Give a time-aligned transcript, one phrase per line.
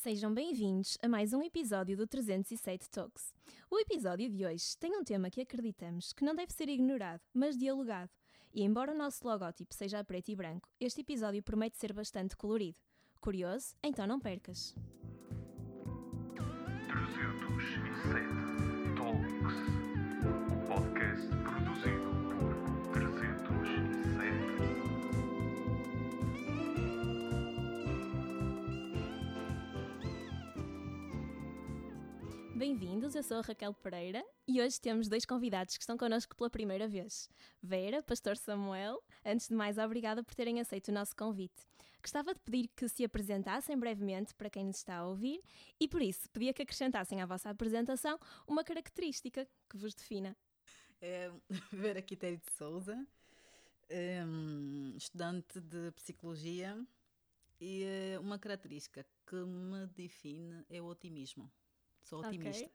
[0.00, 3.34] Sejam bem-vindos a mais um episódio do 307 Talks.
[3.68, 7.58] O episódio de hoje tem um tema que acreditamos que não deve ser ignorado, mas
[7.58, 8.08] dialogado.
[8.54, 12.78] E embora o nosso logótipo seja preto e branco, este episódio promete ser bastante colorido.
[13.20, 13.74] Curioso?
[13.82, 14.72] Então não percas.
[16.86, 18.37] 307
[32.58, 36.50] Bem-vindos, eu sou a Raquel Pereira e hoje temos dois convidados que estão connosco pela
[36.50, 37.30] primeira vez.
[37.62, 41.54] Vera, Pastor Samuel, antes de mais, obrigada por terem aceito o nosso convite.
[42.02, 45.40] Gostava de pedir que se apresentassem brevemente para quem nos está a ouvir
[45.78, 50.36] e, por isso, pedia que acrescentassem à vossa apresentação uma característica que vos defina.
[51.00, 51.30] É,
[51.70, 53.06] Vera Quitério de Souza,
[54.26, 56.76] hum, estudante de psicologia
[57.60, 61.48] e é, uma característica que me define é o otimismo.
[62.08, 62.70] Sou otimista.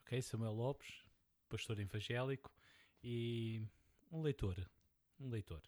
[0.00, 1.04] Ok, Samuel Lopes,
[1.48, 2.50] pastor evangélico
[3.04, 3.62] e
[4.10, 4.68] um leitor.
[5.20, 5.62] Um leitor.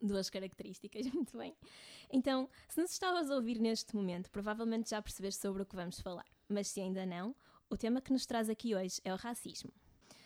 [0.00, 1.56] Duas características, muito bem.
[2.12, 5.98] Então, se nos estavas a ouvir neste momento, provavelmente já percebeste sobre o que vamos
[6.00, 6.30] falar.
[6.48, 7.34] Mas se ainda não,
[7.68, 9.72] o tema que nos traz aqui hoje é o racismo.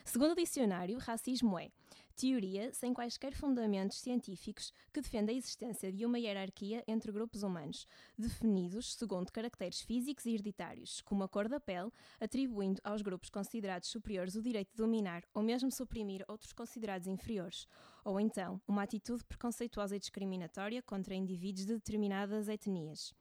[0.05, 1.71] Segundo o dicionário, racismo é
[2.17, 7.87] teoria sem quaisquer fundamentos científicos que defende a existência de uma hierarquia entre grupos humanos,
[8.17, 13.91] definidos segundo caracteres físicos e hereditários, como a cor da pele, atribuindo aos grupos considerados
[13.91, 17.69] superiores o direito de dominar ou mesmo suprimir outros considerados inferiores,
[18.03, 23.13] ou então uma atitude preconceituosa e discriminatória contra indivíduos de determinadas etnias,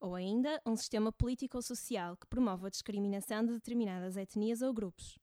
[0.00, 4.72] ou ainda um sistema político ou social que promove a discriminação de determinadas etnias ou
[4.72, 5.18] grupos.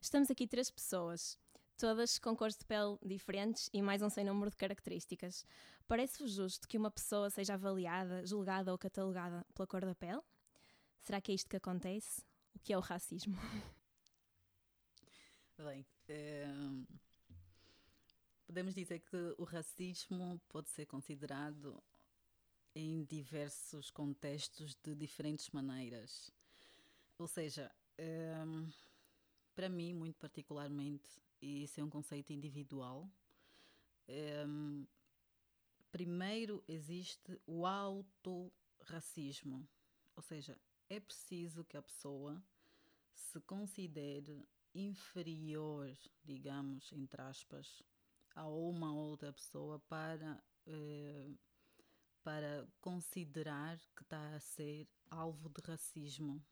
[0.00, 1.36] Estamos aqui três pessoas,
[1.80, 5.46] todas com cores de pele diferentes e mais um sem número de características.
[5.88, 10.20] Parece-vos justo que uma pessoa seja avaliada, julgada ou catalogada pela cor da pele?
[11.00, 12.20] Será que é isto que acontece?
[12.54, 13.34] O que é o racismo?
[15.56, 16.44] Bem, é,
[18.44, 21.82] podemos dizer que o racismo pode ser considerado
[22.74, 26.30] em diversos contextos de diferentes maneiras.
[27.16, 28.34] Ou seja, é,
[29.54, 31.08] para mim, muito particularmente,
[31.40, 33.08] e isso é um conceito individual,
[34.06, 34.44] é,
[35.90, 39.66] primeiro existe o autorracismo.
[40.16, 40.58] Ou seja,
[40.88, 42.42] é preciso que a pessoa
[43.14, 45.92] se considere inferior,
[46.24, 47.82] digamos, entre aspas,
[48.34, 51.30] a uma outra pessoa para, eh,
[52.22, 56.42] para considerar que está a ser alvo de racismo.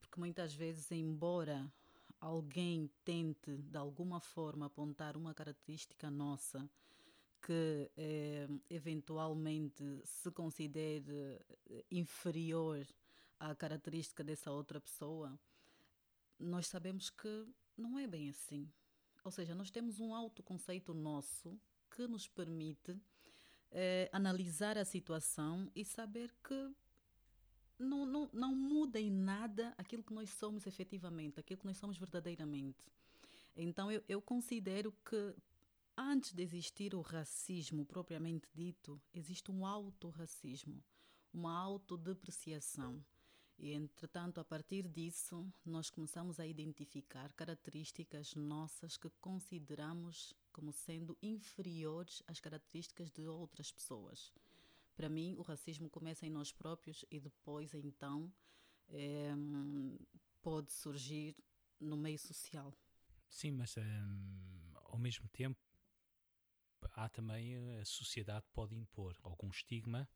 [0.00, 1.70] Porque muitas vezes, embora
[2.20, 6.68] alguém tente de alguma forma apontar uma característica nossa
[7.40, 11.40] que eh, eventualmente se considere
[11.70, 12.86] eh, inferior
[13.38, 15.38] à característica dessa outra pessoa,
[16.38, 17.46] nós sabemos que
[17.76, 18.70] não é bem assim.
[19.24, 21.58] Ou seja, nós temos um autoconceito nosso
[21.90, 22.96] que nos permite
[23.70, 26.74] eh, analisar a situação e saber que
[27.78, 31.96] não, não, não muda em nada aquilo que nós somos efetivamente, aquilo que nós somos
[31.96, 32.84] verdadeiramente.
[33.56, 35.34] Então eu, eu considero que
[35.96, 40.82] antes de existir o racismo propriamente dito, existe um autorracismo,
[41.32, 43.04] uma autodepreciação.
[43.58, 51.18] E, entretanto, a partir disso, nós começamos a identificar características nossas que consideramos como sendo
[51.20, 54.32] inferiores às características de outras pessoas.
[54.98, 58.34] Para mim, o racismo começa em nós próprios e depois, então,
[58.88, 59.32] eh,
[60.42, 61.36] pode surgir
[61.78, 62.76] no meio social.
[63.28, 65.56] Sim, mas hum, ao mesmo tempo
[66.94, 70.08] há também a sociedade pode impor algum estigma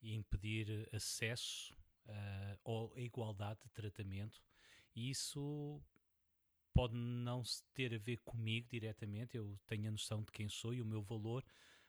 [0.00, 1.74] e impedir acesso
[2.06, 4.42] uh, ou igualdade de tratamento
[4.96, 5.82] e isso
[6.72, 7.42] pode não
[7.74, 11.02] ter a ver comigo diretamente, eu tenho a noção de quem sou e o meu
[11.02, 11.44] valor,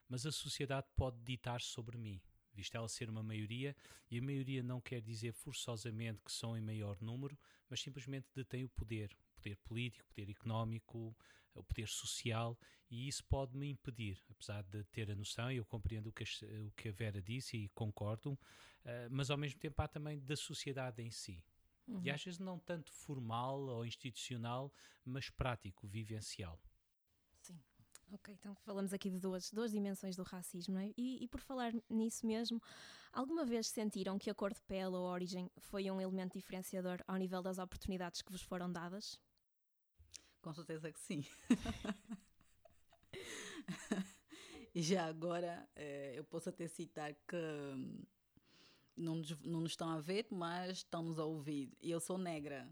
[0.08, 2.22] mas a sociedade pode ditar sobre mim,
[2.54, 3.76] visto ela ser uma maioria,
[4.10, 7.38] e a maioria não quer dizer forçosamente que são em maior número,
[7.70, 11.16] mas simplesmente detém o poder, o poder político, o poder económico,
[11.54, 12.58] o poder social,
[12.90, 16.24] e isso pode me impedir, apesar de ter a noção, e eu compreendo o que
[16.24, 16.28] a,
[16.68, 18.40] o que a Vera disse e concordo, uh,
[19.10, 21.44] mas ao mesmo tempo há também da sociedade em si.
[21.88, 22.02] Uhum.
[22.04, 24.74] E às vezes não tanto formal ou institucional,
[25.04, 26.60] mas prático, vivencial.
[28.14, 30.94] Ok, então falamos aqui de duas, duas dimensões do racismo, não é?
[30.96, 32.62] E, e, por falar nisso mesmo,
[33.12, 37.04] alguma vez sentiram que a cor de pele ou a origem foi um elemento diferenciador
[37.08, 39.20] ao nível das oportunidades que vos foram dadas?
[40.42, 41.26] Com certeza que sim.
[44.74, 47.36] e já agora eh, eu posso até citar que
[48.96, 51.76] não nos, não nos estão a ver, mas estão-nos a ouvir.
[51.82, 52.70] E eu sou negra.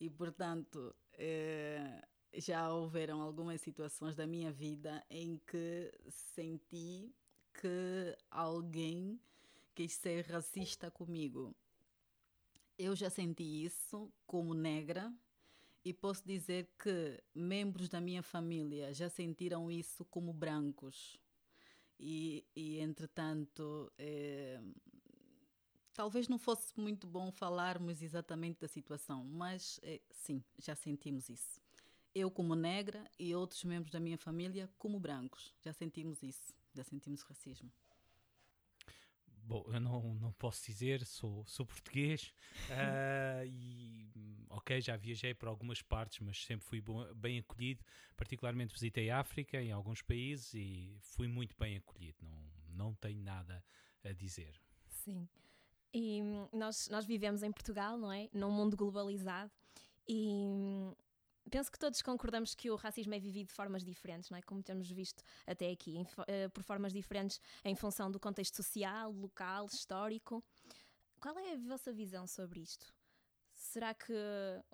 [0.00, 2.02] E, portanto, eh,
[2.34, 7.14] já houveram algumas situações da minha vida em que senti
[7.52, 9.20] que alguém
[9.74, 11.54] quis ser racista comigo.
[12.78, 15.12] Eu já senti isso como negra
[15.84, 21.18] e posso dizer que membros da minha família já sentiram isso como brancos.
[21.98, 24.60] E, e entretanto, eh,
[25.94, 31.61] talvez não fosse muito bom falarmos exatamente da situação, mas eh, sim, já sentimos isso.
[32.14, 36.84] Eu, como negra, e outros membros da minha família, como brancos, já sentimos isso, já
[36.84, 37.72] sentimos racismo.
[39.44, 42.32] Bom, eu não, não posso dizer, sou, sou português
[42.70, 47.84] uh, e, ok, já viajei para algumas partes, mas sempre fui bom, bem acolhido.
[48.16, 52.18] Particularmente visitei a África em alguns países e fui muito bem acolhido.
[52.22, 53.64] Não, não tenho nada
[54.04, 54.60] a dizer.
[54.88, 55.28] Sim.
[55.92, 56.22] E
[56.52, 58.28] nós, nós vivemos em Portugal, não é?
[58.32, 59.50] Num mundo globalizado
[60.08, 60.94] e
[61.50, 64.42] penso que todos concordamos que o racismo é vivido de formas diferentes, não é?
[64.42, 69.10] Como temos visto até aqui, em, uh, por formas diferentes em função do contexto social,
[69.12, 70.44] local, histórico.
[71.20, 72.92] Qual é a vossa visão sobre isto?
[73.54, 74.12] Será que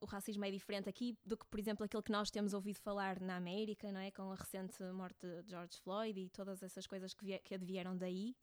[0.01, 3.21] o racismo é diferente aqui do que, por exemplo, aquele que nós temos ouvido falar
[3.21, 4.11] na América, não é?
[4.11, 8.35] Com a recente morte de George Floyd e todas essas coisas que, que advieram daí?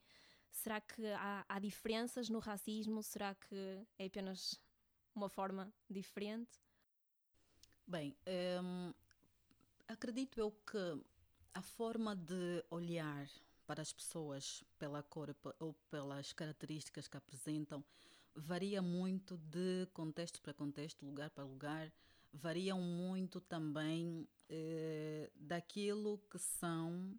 [0.52, 3.02] Será que há, há diferenças no racismo?
[3.02, 4.60] Será que é apenas
[5.16, 6.65] uma forma diferente?
[7.88, 8.18] Bem,
[8.64, 8.92] hum,
[9.88, 11.04] acredito eu que
[11.54, 13.30] a forma de olhar
[13.68, 17.86] para as pessoas pela cor ou pelas características que apresentam
[18.36, 21.94] varia muito de contexto para contexto, lugar para lugar,
[22.34, 27.16] variam muito também eh, daquilo que são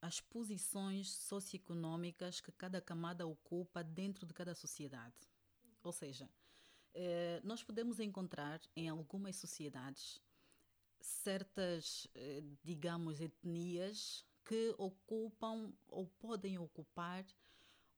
[0.00, 5.16] as posições socioeconómicas que cada camada ocupa dentro de cada sociedade.
[5.82, 6.30] Ou seja,
[7.42, 10.20] nós podemos encontrar em algumas sociedades
[11.04, 17.24] certas, eh, digamos, etnias que ocupam ou podem ocupar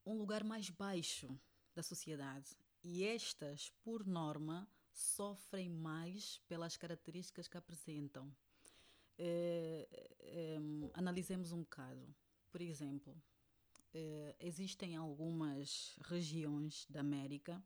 [0.05, 1.39] um lugar mais baixo
[1.75, 2.57] da sociedade.
[2.83, 8.35] E estas, por norma, sofrem mais pelas características que apresentam.
[9.19, 9.89] Eh,
[10.95, 12.15] analisemos um bocado.
[12.51, 13.21] Por exemplo,
[14.39, 17.63] existem algumas regiões da América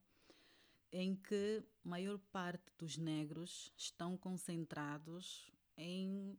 [0.93, 6.39] em que maior parte dos negros estão concentrados em,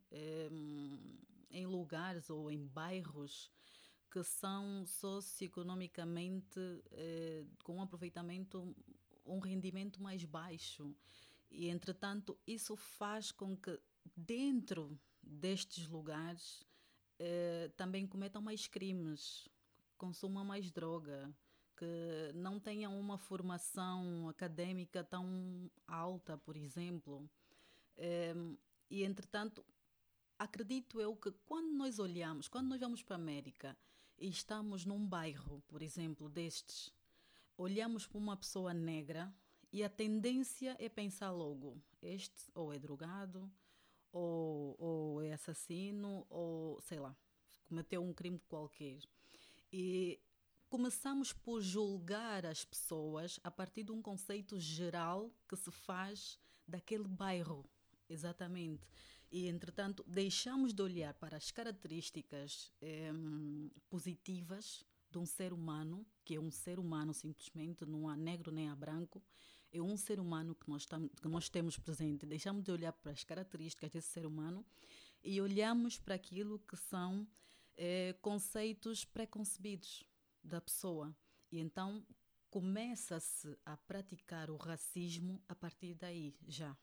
[1.49, 3.51] em lugares ou em bairros
[4.11, 6.59] que são socioeconomicamente
[6.91, 8.75] eh, com um aproveitamento,
[9.25, 10.93] um rendimento mais baixo.
[11.49, 13.79] E, entretanto, isso faz com que
[14.15, 16.65] dentro destes lugares
[17.19, 19.47] eh, também cometam mais crimes,
[19.97, 21.33] consumam mais droga,
[21.81, 27.27] que não tenham uma formação académica tão alta, por exemplo.
[27.97, 28.35] É,
[28.87, 29.65] e, entretanto,
[30.37, 33.75] acredito eu que quando nós olhamos, quando nós vamos para a América
[34.19, 36.93] e estamos num bairro, por exemplo, destes,
[37.57, 39.33] olhamos para uma pessoa negra
[39.73, 43.51] e a tendência é pensar logo: este ou é drogado,
[44.11, 47.17] ou, ou é assassino, ou sei lá,
[47.67, 48.99] cometeu um crime qualquer.
[49.73, 50.19] E
[50.71, 57.09] começamos por julgar as pessoas a partir de um conceito geral que se faz daquele
[57.09, 57.69] bairro,
[58.07, 58.87] exatamente.
[59.29, 63.11] E, entretanto, deixamos de olhar para as características eh,
[63.89, 68.69] positivas de um ser humano, que é um ser humano simplesmente, não há negro nem
[68.69, 69.21] há branco,
[69.73, 72.25] é um ser humano que nós, que nós temos presente.
[72.25, 74.65] Deixamos de olhar para as características desse ser humano
[75.21, 77.27] e olhamos para aquilo que são
[77.75, 80.09] eh, conceitos preconcebidos
[80.43, 81.15] da pessoa.
[81.51, 82.05] E então
[82.49, 86.77] começa-se a praticar o racismo a partir daí, já.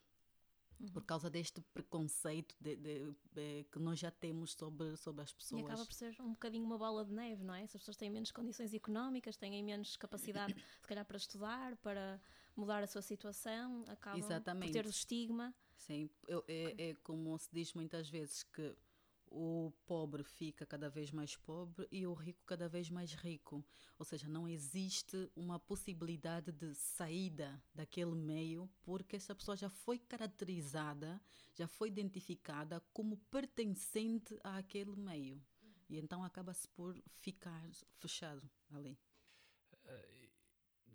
[0.81, 0.89] Uhum.
[0.93, 5.61] Por causa deste preconceito de, de, de, que nós já temos sobre, sobre as pessoas.
[5.61, 7.67] E acaba por ser um bocadinho uma bola de neve, não é?
[7.67, 12.21] Se as pessoas têm menos condições económicas, têm menos capacidade, se calhar, para estudar, para
[12.55, 14.69] mudar a sua situação, acabam Exatamente.
[14.69, 15.53] por ter o estigma.
[15.77, 16.09] Sim,
[16.47, 18.77] é, é como se diz muitas vezes que
[19.31, 23.65] o pobre fica cada vez mais pobre e o rico cada vez mais rico.
[23.99, 29.99] Ou seja, não existe uma possibilidade de saída daquele meio porque essa pessoa já foi
[29.99, 31.21] caracterizada,
[31.55, 35.43] já foi identificada como pertencente àquele meio.
[35.89, 37.63] E então acaba-se por ficar
[37.99, 38.99] fechado ali.
[39.85, 40.29] Eh,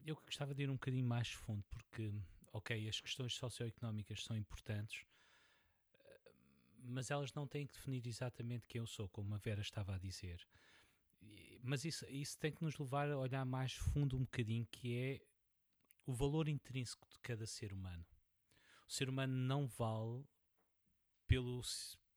[0.05, 2.13] eu gostava de ir um bocadinho mais fundo, porque,
[2.51, 5.05] ok, as questões socioeconómicas são importantes,
[6.83, 9.97] mas elas não têm que definir exatamente quem eu sou, como a Vera estava a
[9.97, 10.45] dizer.
[11.63, 15.21] mas isso, isso tem que nos levar a olhar mais fundo um bocadinho, que é
[16.05, 18.05] o valor intrínseco de cada ser humano.
[18.87, 20.25] O ser humano não vale
[21.25, 21.61] pelo,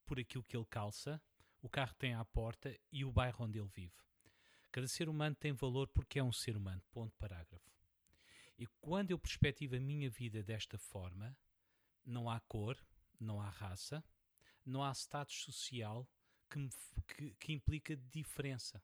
[0.05, 1.23] por aquilo que ele calça,
[1.63, 3.95] o carro tem à porta e o bairro onde ele vive.
[4.71, 6.83] Cada ser humano tem valor porque é um ser humano.
[6.91, 7.73] Ponto parágrafo.
[8.59, 11.37] E quando eu perspectivo a minha vida desta forma,
[12.05, 12.79] não há cor,
[13.19, 14.05] não há raça,
[14.67, 16.07] não há status social
[16.51, 16.71] que, me,
[17.07, 18.83] que, que implica diferença.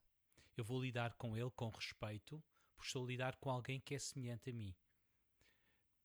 [0.57, 2.43] Eu vou lidar com ele com respeito,
[2.77, 4.75] por estou a lidar com alguém que é semelhante a mim.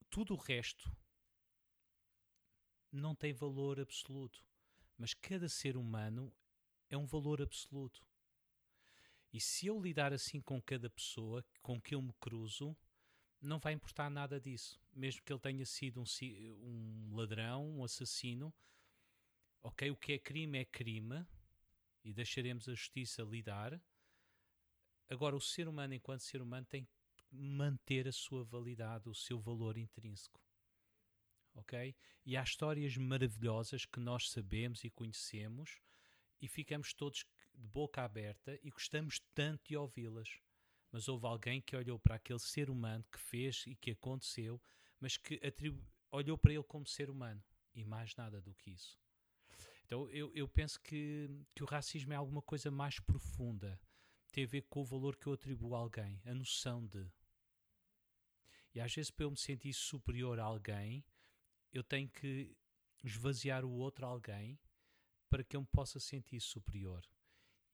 [0.10, 0.92] Tudo o resto
[2.92, 4.44] não tem valor absoluto,
[4.98, 6.34] mas cada ser humano
[6.90, 8.06] é um valor absoluto.
[9.32, 12.76] E se eu lidar assim com cada pessoa com que eu me cruzo,
[13.42, 14.82] não vai importar nada disso.
[14.94, 16.06] Mesmo que ele tenha sido um,
[17.12, 18.54] um ladrão, um assassino,
[19.68, 21.26] ok, o que é crime é crime
[22.02, 23.82] e deixaremos a justiça lidar.
[25.10, 29.40] Agora, o ser humano, enquanto ser humano, tem que manter a sua validade, o seu
[29.42, 30.42] valor intrínseco.
[31.54, 31.94] Ok?
[32.26, 35.82] E há histórias maravilhosas que nós sabemos e conhecemos
[36.40, 40.30] e ficamos todos de boca aberta e gostamos tanto de ouvi-las.
[40.92, 44.62] Mas houve alguém que olhou para aquele ser humano que fez e que aconteceu,
[44.98, 45.42] mas que
[46.10, 47.44] olhou para ele como ser humano
[47.76, 48.98] e mais nada do que isso.
[49.88, 53.80] Então eu, eu penso que, que o racismo é alguma coisa mais profunda.
[54.34, 57.10] Tem a ver com o valor que eu atribuo a alguém, a noção de.
[58.76, 61.04] E às vezes, para eu me sentir superior a alguém,
[61.72, 62.56] eu tenho que
[63.04, 64.60] esvaziar o outro alguém
[65.30, 67.08] para que eu me possa sentir superior.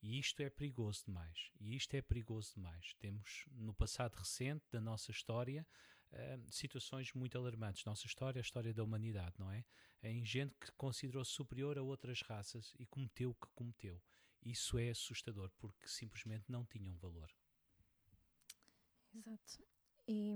[0.00, 1.50] E isto é perigoso demais.
[1.58, 2.94] E isto é perigoso demais.
[3.00, 5.66] Temos no passado recente da nossa história
[6.14, 7.84] uh, situações muito alarmantes.
[7.84, 9.64] Nossa história é a história da humanidade, não é?
[10.02, 14.00] Em gente que considerou superior a outras raças e cometeu o que cometeu.
[14.42, 17.30] Isso é assustador porque simplesmente não tinham valor.
[19.14, 19.64] Exato.
[20.06, 20.30] E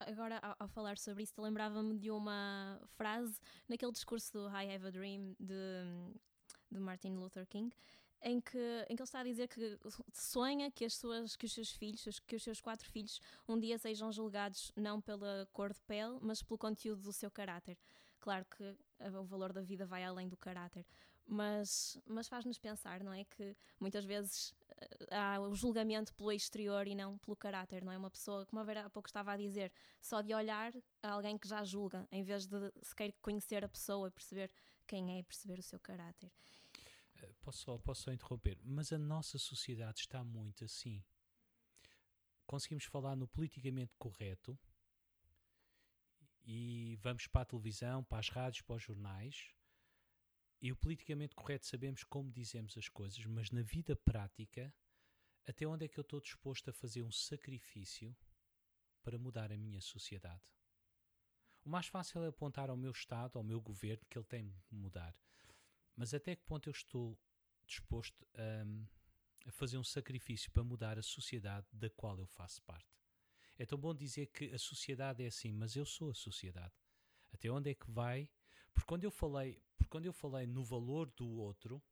[0.00, 4.86] agora, ao, ao falar sobre isso, lembrava-me de uma frase naquele discurso do I Have
[4.86, 5.54] a Dream de,
[6.70, 7.74] de Martin Luther King,
[8.24, 9.78] em que, em que ele está a dizer que
[10.14, 13.76] sonha que, as suas, que os seus filhos, que os seus quatro filhos, um dia
[13.78, 17.76] sejam julgados não pela cor de pele, mas pelo conteúdo do seu caráter.
[18.18, 18.76] Claro que
[19.18, 20.86] o valor da vida vai além do caráter,
[21.26, 23.24] mas, mas faz-nos pensar, não é?
[23.24, 27.98] Que muitas vezes eh, há o julgamento pelo exterior e não pelo caráter, não é?
[27.98, 31.36] Uma pessoa, como a Vera há pouco estava a dizer, só de olhar a alguém
[31.36, 34.50] que já julga, em vez de sequer conhecer a pessoa, perceber
[34.86, 36.32] quem é e perceber o seu caráter.
[37.40, 41.04] Posso só, posso só interromper, mas a nossa sociedade está muito assim.
[42.46, 44.58] Conseguimos falar no politicamente correto
[46.42, 49.54] e vamos para a televisão, para as rádios, para os jornais.
[50.60, 54.74] E o politicamente correto sabemos como dizemos as coisas, mas na vida prática,
[55.46, 58.16] até onde é que eu estou disposto a fazer um sacrifício
[59.02, 60.42] para mudar a minha sociedade?
[61.64, 64.74] O mais fácil é apontar ao meu Estado, ao meu governo, que ele tem de
[64.74, 65.14] mudar.
[65.96, 67.18] Mas até que ponto eu estou
[67.66, 72.94] disposto a, a fazer um sacrifício para mudar a sociedade da qual eu faço parte?
[73.56, 76.74] É tão bom dizer que a sociedade é assim, mas eu sou a sociedade.
[77.32, 78.28] Até onde é que vai?
[78.72, 81.82] Porque quando eu falei, porque quando eu falei no valor do outro,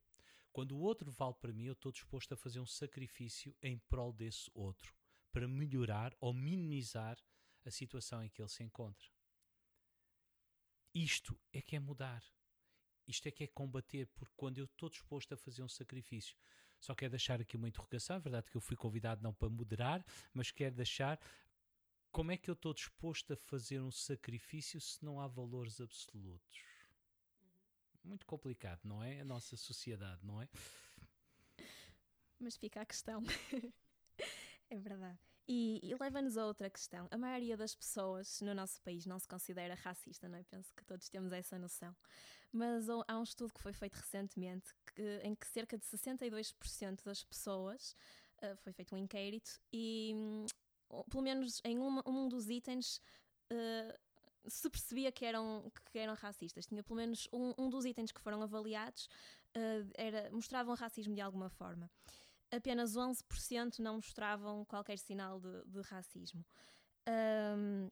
[0.51, 4.11] quando o outro vale para mim, eu estou disposto a fazer um sacrifício em prol
[4.11, 4.93] desse outro,
[5.31, 7.17] para melhorar ou minimizar
[7.65, 9.07] a situação em que ele se encontra.
[10.93, 12.23] Isto é que é mudar.
[13.07, 16.35] Isto é que é combater, porque quando eu estou disposto a fazer um sacrifício,
[16.79, 20.05] só quero deixar aqui uma interrogação, é verdade que eu fui convidado não para moderar,
[20.33, 21.19] mas quero deixar
[22.11, 26.63] como é que eu estou disposto a fazer um sacrifício se não há valores absolutos?
[28.03, 29.21] Muito complicado, não é?
[29.21, 30.47] A nossa sociedade, não é?
[32.39, 33.23] Mas fica a questão.
[34.69, 35.19] é verdade.
[35.47, 37.07] E, e leva-nos a outra questão.
[37.11, 40.43] A maioria das pessoas no nosso país não se considera racista, não é?
[40.43, 41.93] Penso que todos temos essa noção.
[42.51, 47.23] Mas há um estudo que foi feito recentemente que, em que cerca de 62% das
[47.23, 47.95] pessoas
[48.37, 50.45] uh, foi feito um inquérito e um,
[51.09, 53.01] pelo menos em uma, um dos itens
[53.51, 53.99] uh,
[54.47, 56.65] se percebia que eram, que eram racistas.
[56.65, 59.05] Tinha pelo menos um, um dos itens que foram avaliados
[59.55, 61.89] uh, era, mostravam racismo de alguma forma.
[62.55, 66.45] Apenas 11% não mostravam qualquer sinal de, de racismo.
[67.07, 67.89] Um,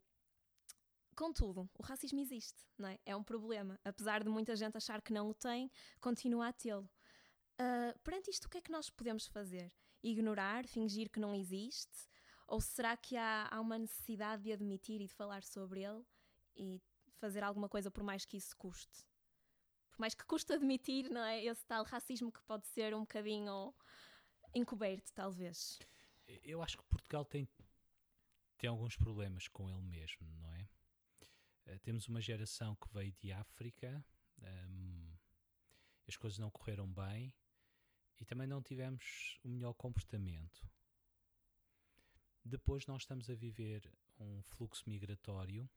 [1.16, 2.98] Contudo, o racismo existe, não é?
[3.06, 3.80] É um problema.
[3.84, 6.90] Apesar de muita gente achar que não o tem, continua a tê-lo.
[7.60, 9.72] Uh, perante isto, o que é que nós podemos fazer?
[10.02, 12.10] Ignorar, fingir que não existe?
[12.48, 16.04] Ou será que há, há uma necessidade de admitir e de falar sobre ele
[16.56, 16.82] e
[17.20, 19.06] fazer alguma coisa por mais que isso custe?
[19.92, 21.44] Por mais que custe admitir, não é?
[21.44, 23.76] Esse tal racismo que pode ser um bocadinho
[24.54, 25.80] encoberto, talvez.
[26.44, 27.48] Eu acho que Portugal tem,
[28.58, 30.68] tem alguns problemas com ele mesmo, não é?
[31.66, 34.04] Eh, temos uma geração que veio de África,
[34.42, 35.14] ehm,
[36.08, 37.34] as coisas não correram bem
[38.20, 40.70] e também não tivemos o melhor comportamento.
[42.44, 45.70] Depois nós estamos a viver um fluxo migratório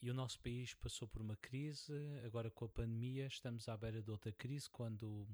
[0.00, 1.92] e o nosso país passou por uma crise,
[2.24, 5.26] agora com a pandemia estamos à beira de outra crise quando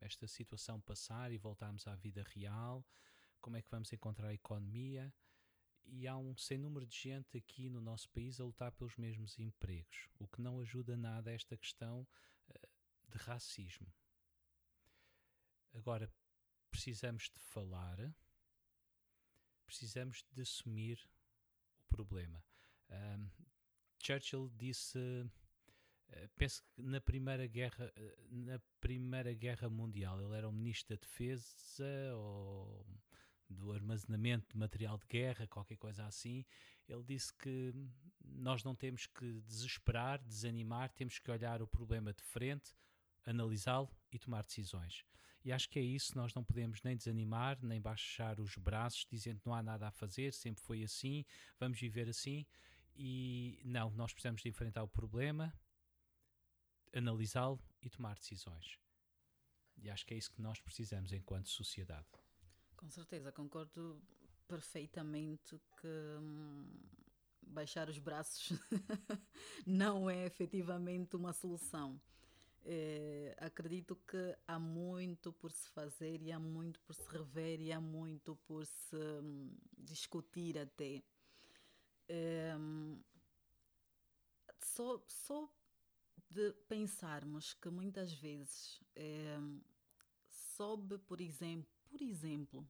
[0.00, 2.84] esta situação passar e voltarmos à vida real,
[3.40, 5.12] como é que vamos encontrar a economia?
[5.84, 9.38] E há um sem número de gente aqui no nosso país a lutar pelos mesmos
[9.38, 12.06] empregos, o que não ajuda nada a esta questão
[12.48, 12.68] uh,
[13.08, 13.92] de racismo.
[15.72, 16.12] Agora,
[16.70, 17.98] precisamos de falar,
[19.66, 20.98] precisamos de assumir
[21.78, 22.44] o problema.
[22.90, 23.28] Um,
[24.02, 25.28] Churchill disse eh,
[26.36, 31.00] penso que na primeira guerra eh, na primeira guerra mundial ele era o ministro da
[31.00, 31.44] defesa
[32.14, 32.86] ou
[33.48, 36.44] do armazenamento de material de guerra qualquer coisa assim.
[36.88, 37.72] Ele disse que
[38.24, 42.74] nós não temos que desesperar desanimar temos que olhar o problema de frente
[43.26, 45.04] analisá-lo e tomar decisões.
[45.44, 49.40] E acho que é isso nós não podemos nem desanimar nem baixar os braços dizendo
[49.40, 51.24] que não há nada a fazer sempre foi assim
[51.58, 52.46] vamos viver assim.
[52.96, 55.52] E não nós precisamos de enfrentar o problema
[56.92, 58.78] analisá-lo e tomar decisões.
[59.76, 62.08] E acho que é isso que nós precisamos enquanto sociedade.
[62.76, 64.02] Com certeza, concordo
[64.46, 65.86] perfeitamente que
[66.20, 66.66] hum,
[67.42, 68.50] baixar os braços
[69.66, 72.00] não é efetivamente uma solução.
[72.62, 77.72] É, acredito que há muito por se fazer e há muito por se rever e
[77.72, 81.02] há muito por se hum, discutir até.
[82.06, 83.00] É, hum,
[84.58, 85.50] só, só
[86.30, 89.38] de pensarmos que muitas vezes é,
[90.30, 92.66] sobe, por exemplo, por exemplo,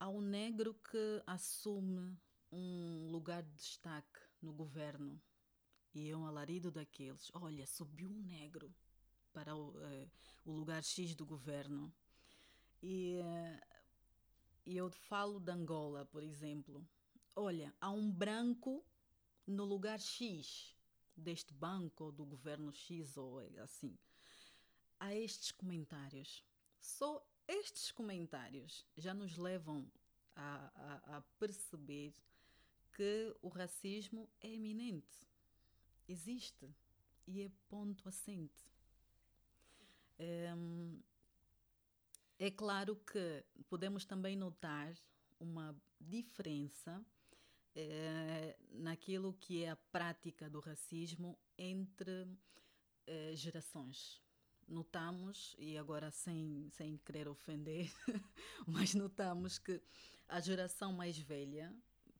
[0.00, 2.18] um negro que assume
[2.50, 5.20] um lugar de destaque no governo
[5.94, 7.30] e é um alarido daqueles.
[7.34, 8.74] Olha, subiu um negro
[9.32, 10.10] para o, uh,
[10.44, 11.92] o lugar X do governo.
[12.82, 13.80] E uh,
[14.66, 16.86] eu falo de Angola, por exemplo.
[17.36, 18.84] Olha, há um branco
[19.46, 20.76] no lugar X
[21.20, 23.96] deste banco ou do governo X ou assim.
[24.98, 26.44] Há estes comentários.
[26.80, 29.90] Só estes comentários já nos levam
[30.34, 32.14] a, a, a perceber
[32.92, 35.28] que o racismo é eminente.
[36.08, 36.68] Existe
[37.26, 38.68] e é ponto assente.
[40.18, 41.00] Um,
[42.38, 44.94] é claro que podemos também notar
[45.38, 47.04] uma diferença
[47.74, 52.26] eh, naquilo que é a prática do racismo entre
[53.06, 54.20] eh, gerações.
[54.66, 57.90] Notamos, e agora sem, sem querer ofender,
[58.66, 59.82] mas notamos que
[60.28, 61.74] a geração mais velha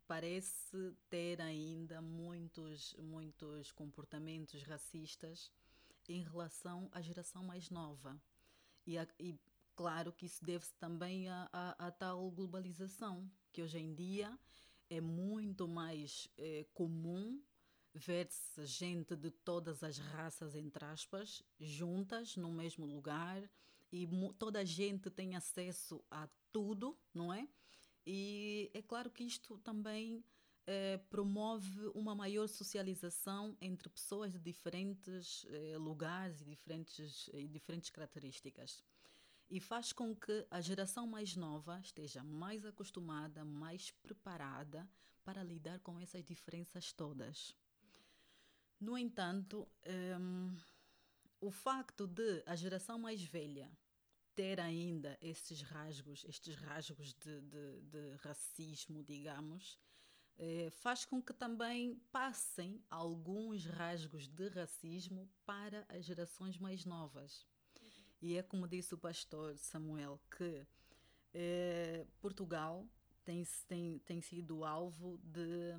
[0.06, 5.52] parece ter ainda muitos, muitos comportamentos racistas
[6.08, 8.20] em relação à geração mais nova.
[8.84, 9.38] E, a, e
[9.76, 14.36] claro que isso deve-se também à tal globalização, que hoje em dia
[14.90, 17.40] é muito mais é, comum
[17.94, 23.48] ver-se gente de todas as raças, entre aspas, juntas no mesmo lugar
[23.92, 27.48] e toda a gente tem acesso a tudo, não é?
[28.06, 30.24] E é claro que isto também
[30.66, 37.90] é, promove uma maior socialização entre pessoas de diferentes é, lugares e diferentes, e diferentes
[37.90, 38.82] características
[39.50, 44.88] e faz com que a geração mais nova esteja mais acostumada, mais preparada
[45.24, 47.56] para lidar com essas diferenças todas.
[48.80, 49.68] No entanto,
[50.18, 50.56] um,
[51.40, 53.70] o facto de a geração mais velha
[54.34, 59.78] ter ainda esses rasgos, estes rasgos de, de, de racismo, digamos,
[60.38, 67.46] eh, faz com que também passem alguns rasgos de racismo para as gerações mais novas.
[68.20, 70.66] E é como disse o pastor Samuel, que
[71.32, 72.86] eh, Portugal
[73.24, 75.74] tem, tem, tem sido alvo de,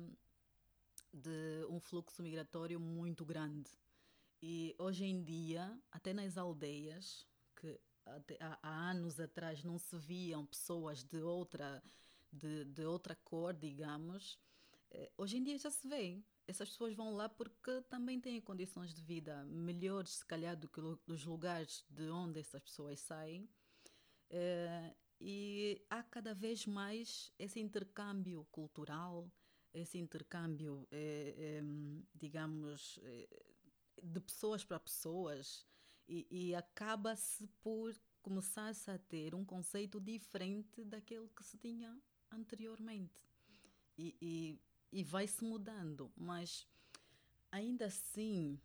[1.12, 3.70] de um fluxo migratório muito grande.
[4.42, 7.24] E hoje em dia, até nas aldeias,
[7.54, 7.78] que
[8.40, 11.80] há, há, anos atrás não se viam pessoas de outra,
[12.32, 14.36] de, de outra cor, digamos,
[14.90, 18.92] eh, hoje em dia já se vê essas pessoas vão lá porque também têm condições
[18.92, 23.48] de vida melhores, se calhar, do que os lugares de onde essas pessoas saem.
[24.30, 29.30] Uh, e há cada vez mais esse intercâmbio cultural,
[29.72, 31.62] esse intercâmbio, eh, eh,
[32.12, 32.98] digamos,
[34.02, 35.64] de pessoas para pessoas,
[36.08, 41.96] e, e acaba-se por começasse a ter um conceito diferente daquele que se tinha
[42.30, 43.20] anteriormente.
[43.96, 44.60] E, e,
[44.92, 46.66] e vai-se mudando, mas
[47.50, 48.60] ainda assim,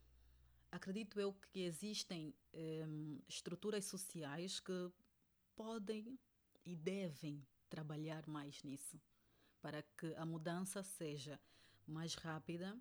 [0.70, 4.92] acredito eu que existem um, estruturas sociais que
[5.56, 6.20] podem
[6.66, 9.00] e devem trabalhar mais nisso,
[9.62, 11.40] para que a mudança seja
[11.88, 12.78] mais rápida,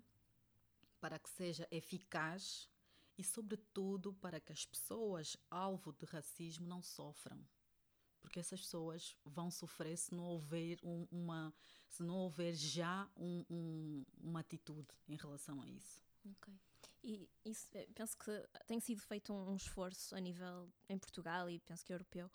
[0.99, 2.69] para que seja eficaz
[3.17, 7.39] e, sobretudo, para que as pessoas alvo de racismo não sofram.
[8.27, 11.53] Porque essas pessoas vão sofrer se não houver, um, uma,
[11.87, 16.03] se não houver já um, um, uma atitude em relação a isso.
[16.29, 16.53] Ok.
[17.01, 21.57] E isso, eh, penso que tem sido feito um, esforço a nível em Portugal e
[21.61, 22.29] penso que europeu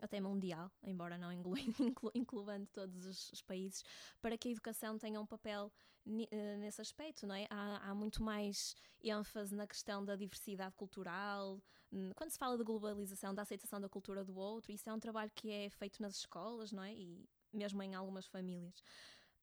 [0.00, 3.84] até mundial, embora não inclu, inclu, incluando todos os, os, países,
[4.22, 5.72] para que a educação tenha um papel
[6.06, 7.46] nesse aspecto, não é?
[7.50, 11.60] Há, há, muito mais ênfase na questão da diversidade cultural,
[12.14, 15.30] quando se fala de globalização, da aceitação da cultura do outro, isso é um trabalho
[15.34, 16.92] que é feito nas escolas, não é?
[16.92, 18.78] E mesmo em algumas famílias.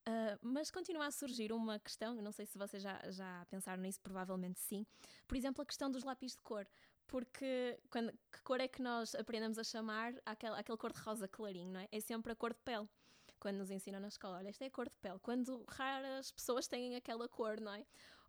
[0.07, 4.01] Uh, mas continua a surgir uma questão, não sei se vocês já, já pensaram nisso,
[4.01, 4.85] provavelmente sim.
[5.27, 6.67] Por exemplo, a questão dos lápis de cor
[7.07, 11.27] porque quando, que cor é que nós aprendemos a chamar aquele, aquele cor de rosa
[11.27, 11.87] clarinho, não é?
[11.91, 12.87] É sempre a cor de pele.
[13.43, 15.19] Quando nos ensinam na escola, olha, esta é a cor de pele.
[15.19, 17.85] Quando raras pessoas têm aquela cor, não é?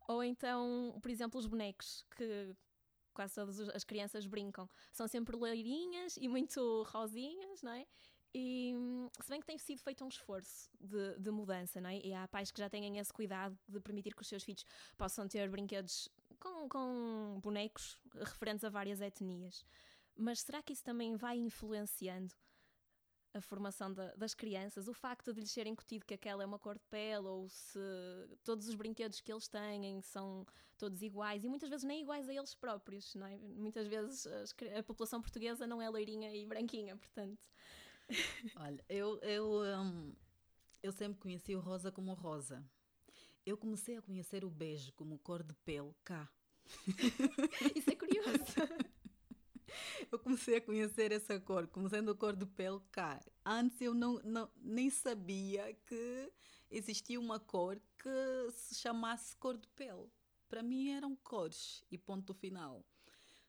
[0.09, 2.53] Ou então, por exemplo, os bonecos que
[3.15, 7.87] quase todas as crianças brincam, são sempre loirinhas e muito rosinhas, não é?
[8.35, 8.75] E
[9.23, 12.01] se bem que tem sido feito um esforço de, de, mudança, não é?
[12.01, 14.65] E há pais que já têm esse cuidado de permitir que os seus filhos
[14.99, 16.09] possam ter brinquedos
[16.41, 19.65] com, com bonecos referentes a várias etnias.
[20.17, 22.35] Mas será que isso também vai influenciando
[23.35, 24.89] a formação da, das crianças?
[24.89, 27.79] O facto de lhes ser incutido que aquela é uma cor de pele, ou se
[28.45, 30.47] todos os brinquedos que eles têm são
[30.79, 33.37] todos iguais, e muitas vezes nem iguais a eles próprios, não é?
[33.37, 34.27] Muitas vezes
[34.79, 37.43] a população portuguesa não é loirinha e branquinha, portanto.
[38.57, 40.15] Olha, eu, eu, um,
[40.83, 42.65] eu sempre conheci o rosa como rosa.
[43.45, 46.31] Eu comecei a conhecer o beijo como cor de pele cá.
[47.75, 48.45] Isso é curioso.
[50.11, 53.21] eu comecei a conhecer essa cor como sendo a cor de pele cá.
[53.45, 56.33] Antes eu não, não, nem sabia que
[56.71, 60.09] existia uma cor que se chamasse cor de pele.
[60.49, 62.85] Para mim eram cores e ponto final.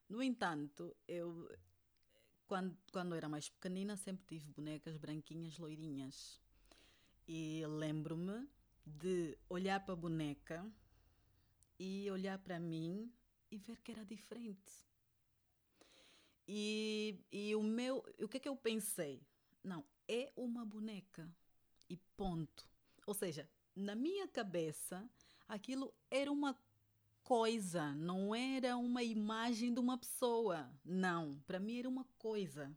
[0.08, 1.50] No entanto, eu
[2.48, 6.40] quando, quando era mais pequenina sempre tive bonecas branquinhas, loirinhas.
[7.28, 8.48] E lembro-me
[8.86, 10.72] de olhar para a boneca
[11.80, 13.12] e olhar para mim
[13.52, 14.86] e ver que era diferente.
[16.48, 19.22] E, e o meu, o que é que eu pensei?
[19.64, 21.30] Não, é uma boneca
[21.90, 22.70] e ponto.
[23.06, 25.08] Ou seja, na minha cabeça,
[25.48, 26.58] aquilo era uma
[27.24, 30.72] coisa, não era uma imagem de uma pessoa.
[30.84, 32.76] Não, para mim era uma coisa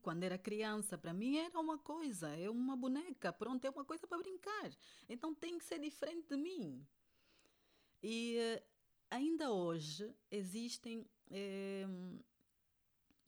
[0.00, 4.06] quando era criança, para mim era uma coisa, é uma boneca, pronto, é uma coisa
[4.06, 4.70] para brincar.
[5.08, 6.86] Então tem que ser diferente de mim.
[8.02, 8.62] E uh,
[9.10, 11.86] ainda hoje existem, eh,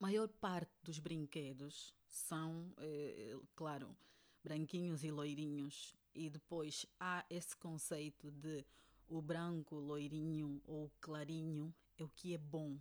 [0.02, 3.96] maior parte dos brinquedos são, eh, claro,
[4.42, 5.94] branquinhos e loirinhos.
[6.12, 8.66] E depois há esse conceito de
[9.08, 12.80] o branco, loirinho ou clarinho é o que é bom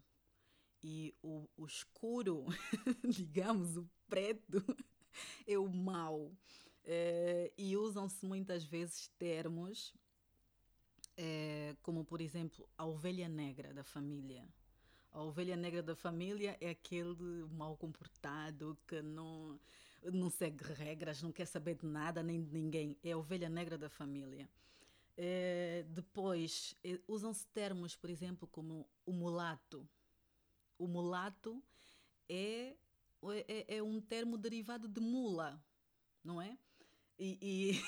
[0.83, 2.45] e o, o escuro,
[3.07, 4.63] digamos, o preto,
[5.45, 6.35] é o mau.
[6.83, 9.93] É, e usam-se muitas vezes termos
[11.15, 14.43] é, como, por exemplo, a ovelha negra da família.
[15.11, 19.59] A ovelha negra da família é aquele mal comportado que não,
[20.13, 22.97] não segue regras, não quer saber de nada nem de ninguém.
[23.03, 24.49] É a ovelha negra da família.
[25.17, 29.87] É, depois, é, usam-se termos, por exemplo, como o mulato
[30.81, 31.63] o mulato
[32.27, 32.75] é,
[33.47, 35.63] é, é um termo derivado de mula,
[36.23, 36.57] não é?
[37.19, 37.81] E, e,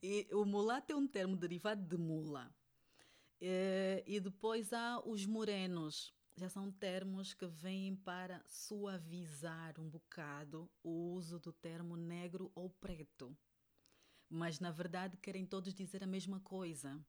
[0.00, 2.48] e, o mulato é um termo derivado de mula.
[3.40, 10.70] E, e, depois há os morenos, já são termos que vêm para suavizar um bocado
[10.82, 13.34] o uso do termo negro ou preto.
[14.28, 17.00] Mas na verdade querem todos dizer a mesma coisa.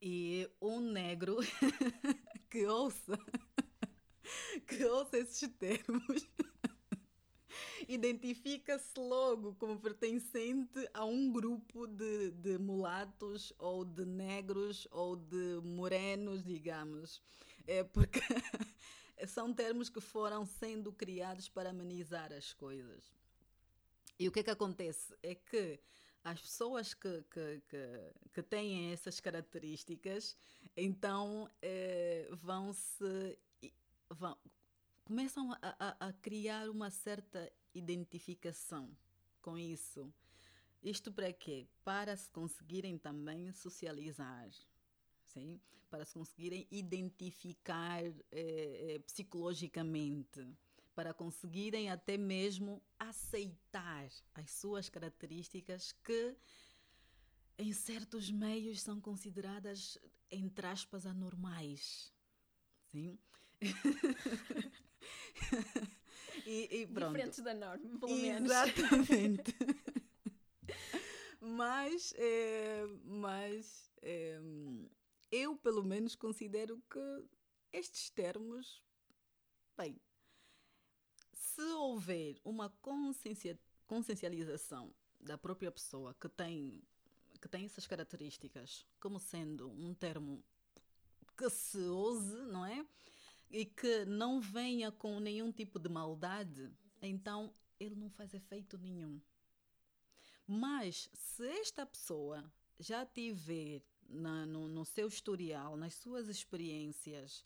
[0.00, 1.36] E um negro
[2.50, 3.18] que ouça,
[4.66, 6.26] que ouça esses termos,
[7.88, 15.60] identifica-se logo como pertencente a um grupo de, de mulatos ou de negros ou de
[15.62, 17.22] morenos, digamos.
[17.66, 18.20] É porque
[19.26, 23.14] são termos que foram sendo criados para amenizar as coisas.
[24.18, 25.14] E o que é que acontece?
[25.22, 25.80] É que
[26.22, 30.36] as pessoas que, que, que, que têm essas características,
[30.76, 33.38] então eh, vão se.
[34.08, 34.36] Vão,
[35.04, 38.96] começam a, a, a criar uma certa identificação
[39.42, 40.12] com isso.
[40.82, 41.66] Isto para quê?
[41.84, 44.48] Para se conseguirem também socializar,
[45.34, 45.60] sim?
[45.94, 50.44] para se conseguirem identificar eh, eh, psicologicamente,
[50.92, 56.34] para conseguirem até mesmo aceitar as suas características que
[57.56, 59.96] em certos meios são consideradas,
[60.32, 62.12] entre aspas, anormais.
[62.90, 63.16] Sim?
[66.44, 67.12] e, e pronto.
[67.12, 68.50] Diferentes da norma, pelo menos.
[68.50, 69.54] Exatamente.
[71.40, 74.40] mas, é, mas é,
[75.34, 77.28] eu, pelo menos, considero que
[77.72, 78.80] estes termos,
[79.76, 80.00] bem,
[81.32, 86.82] se houver uma consciencia, consciencialização da própria pessoa que tem,
[87.40, 90.44] que tem essas características, como sendo um termo
[91.36, 92.86] que se use, não é?
[93.50, 96.70] E que não venha com nenhum tipo de maldade,
[97.02, 99.20] então ele não faz efeito nenhum.
[100.46, 102.44] Mas se esta pessoa
[102.78, 107.42] já tiver na, no, no seu historial, nas suas experiências,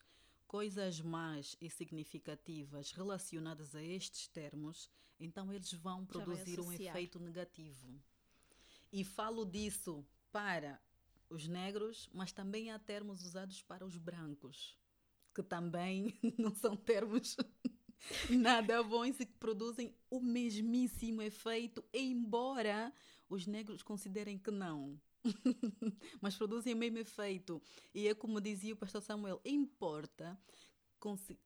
[0.47, 7.93] coisas más e significativas relacionadas a estes termos, então eles vão produzir um efeito negativo.
[8.91, 10.81] E falo disso para
[11.29, 14.75] os negros, mas também há termos usados para os brancos,
[15.35, 17.37] que também não são termos
[18.29, 22.91] nada bons e que produzem o mesmíssimo efeito, embora
[23.29, 24.99] os negros considerem que não.
[26.21, 27.61] mas produzem o mesmo efeito.
[27.93, 30.39] E é como dizia o pastor Samuel: importa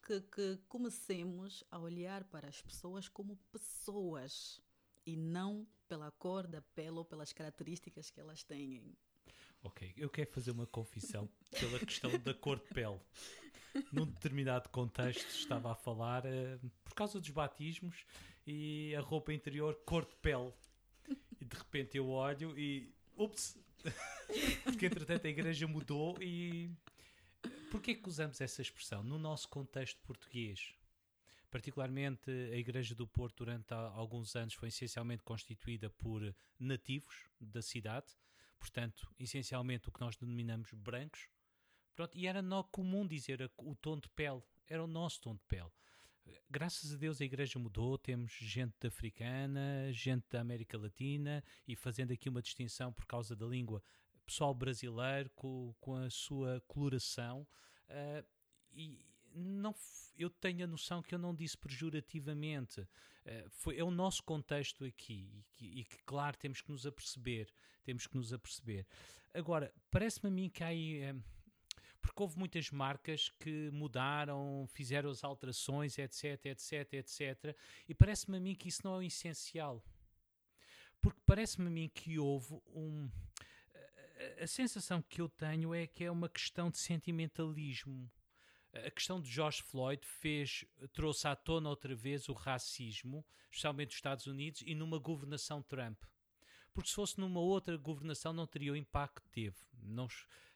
[0.06, 4.62] que, que comecemos a olhar para as pessoas como pessoas
[5.06, 8.96] e não pela cor da pele ou pelas características que elas têm.
[9.62, 13.00] Ok, eu quero fazer uma confissão pela questão da cor de pele.
[13.92, 18.06] Num determinado contexto estava a falar uh, por causa dos batismos
[18.46, 20.54] e a roupa interior cor de pele.
[21.40, 22.94] E de repente eu olho e.
[23.16, 23.58] Ups!
[24.64, 26.70] Porque entretanto a igreja mudou e.
[27.70, 29.04] Porquê que usamos essa expressão?
[29.04, 30.76] No nosso contexto português,
[31.50, 38.08] particularmente a Igreja do Porto, durante alguns anos, foi essencialmente constituída por nativos da cidade,
[38.60, 41.28] portanto, essencialmente o que nós denominamos brancos.
[41.96, 45.44] Pronto, e era no comum dizer o tom de pele, era o nosso tom de
[45.48, 45.72] pele
[46.50, 52.12] graças a Deus a igreja mudou, temos gente africana, gente da América Latina e fazendo
[52.14, 53.84] aqui uma distinção por causa da língua,
[54.26, 57.48] pessoal brasileiro com, com a sua coloração
[57.90, 58.26] uh,
[58.72, 59.06] e
[59.36, 59.74] não,
[60.18, 64.86] eu tenho a noção que eu não disse pejorativamente, uh, foi, é o nosso contexto
[64.86, 67.50] aqui e que, e que, claro, temos que nos aperceber,
[67.84, 68.86] temos que nos aperceber.
[69.34, 71.12] Agora, parece-me a mim que há aí...
[71.12, 71.34] Uh,
[72.04, 77.58] porque houve muitas marcas que mudaram, fizeram as alterações, etc, etc, etc.
[77.88, 79.82] E parece-me a mim que isso não é o essencial.
[81.02, 83.10] Porque parece-me a mim que houve um.
[84.40, 88.12] A sensação que eu tenho é que é uma questão de sentimentalismo.
[88.74, 93.96] A questão de George Floyd fez, trouxe à tona outra vez o racismo, especialmente nos
[93.96, 96.04] Estados Unidos, e numa governação Trump.
[96.74, 99.58] Porque se fosse numa outra governação não teria o impacto que teve.
[99.82, 100.08] Não,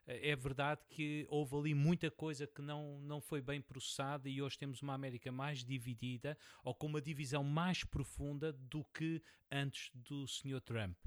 [0.07, 4.57] é verdade que houve ali muita coisa que não, não foi bem processada e hoje
[4.57, 10.25] temos uma América mais dividida ou com uma divisão mais profunda do que antes do
[10.25, 10.61] Sr.
[10.61, 10.97] Trump.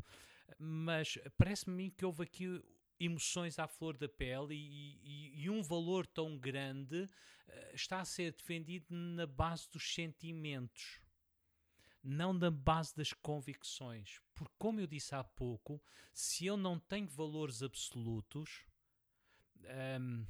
[0.58, 2.62] Mas parece-me que houve aqui
[2.98, 8.04] emoções à flor da pele e, e, e, um valor tão grande uh, está a
[8.04, 11.00] ser defendido na base dos sentimentos,
[12.04, 14.20] não na base das convicções.
[14.34, 15.82] Porque, como eu disse há pouco,
[16.12, 18.66] se eu não tenho valores absolutos,
[19.64, 20.26] um,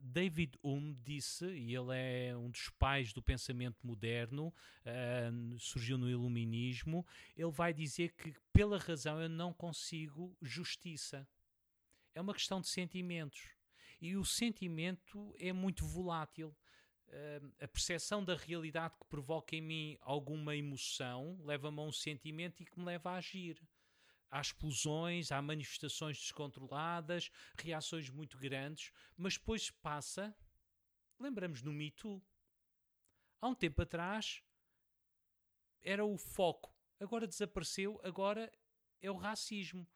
[0.00, 4.48] David Hume disse, e ele é um dos pais do pensamento moderno,
[4.84, 7.06] uh, surgiu no Iluminismo,
[7.36, 11.26] ele vai dizer que pela razão eu não consigo justiça.
[12.14, 13.50] É uma questão de sentimentos.
[14.00, 16.54] E o sentimento é muito volátil.
[17.08, 22.62] Uh, a percepção da realidade que provoca em mim alguma emoção leva-me a um sentimento
[22.62, 23.60] e que me leva a agir
[24.30, 30.36] há explosões, há manifestações descontroladas, reações muito grandes, mas depois passa.
[31.18, 32.22] Lembramos no Me Too.
[33.40, 34.42] Há um tempo atrás
[35.82, 38.50] era o foco, agora desapareceu, agora
[39.02, 39.86] é o racismo.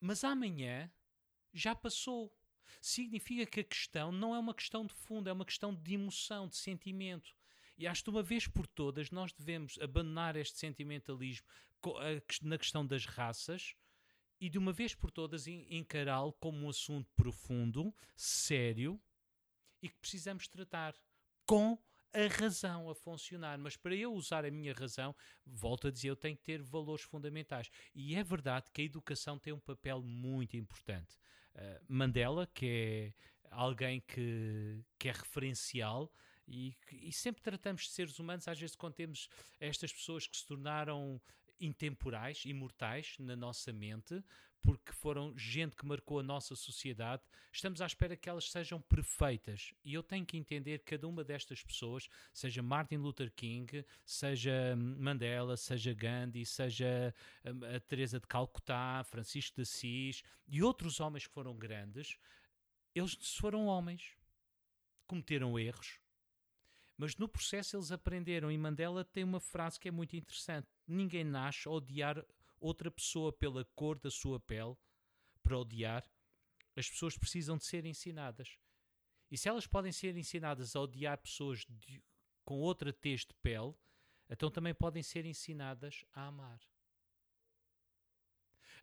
[0.00, 0.90] Mas amanhã
[1.52, 2.34] já passou.
[2.80, 6.48] Significa que a questão não é uma questão de fundo, é uma questão de emoção,
[6.48, 7.36] de sentimento.
[7.78, 11.46] E acho que uma vez por todas nós devemos abandonar este sentimentalismo
[12.42, 13.74] na questão das raças
[14.40, 19.00] e de uma vez por todas encará-lo como um assunto profundo, sério
[19.82, 20.94] e que precisamos tratar
[21.46, 21.78] com
[22.12, 23.58] a razão a funcionar.
[23.58, 27.04] Mas para eu usar a minha razão, volto a dizer, eu tenho que ter valores
[27.04, 27.70] fundamentais.
[27.94, 31.16] E é verdade que a educação tem um papel muito importante.
[31.54, 33.14] Uh, Mandela, que é
[33.50, 36.10] alguém que, que é referencial,
[36.48, 40.46] e, e, sempre tratamos de seres humanos, às vezes, quando temos estas pessoas que se
[40.46, 41.20] tornaram
[41.60, 44.22] intemporais, imortais na nossa mente,
[44.66, 49.72] porque foram gente que marcou a nossa sociedade, estamos à espera que elas sejam perfeitas.
[49.84, 55.56] E eu tenho que entender cada uma destas pessoas, seja Martin Luther King, seja Mandela,
[55.56, 57.14] seja Gandhi, seja
[57.44, 62.18] hum, a Teresa de Calcutá, Francisco de Assis e outros homens que foram grandes,
[62.92, 64.16] eles foram homens,
[65.06, 66.00] cometeram erros,
[66.96, 68.50] mas no processo eles aprenderam.
[68.50, 72.24] E Mandela tem uma frase que é muito interessante: ninguém nasce a odiar
[72.58, 74.76] outra pessoa pela cor da sua pele
[75.42, 76.04] para odiar.
[76.74, 78.58] As pessoas precisam de ser ensinadas.
[79.30, 82.02] E se elas podem ser ensinadas a odiar pessoas de,
[82.44, 83.74] com outra tez de pele,
[84.28, 86.60] então também podem ser ensinadas a amar.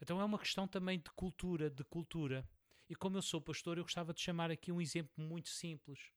[0.02, 2.48] Então é uma questão também de cultura, de cultura.
[2.90, 6.12] E como eu sou pastor, eu gostava de chamar aqui um exemplo muito simples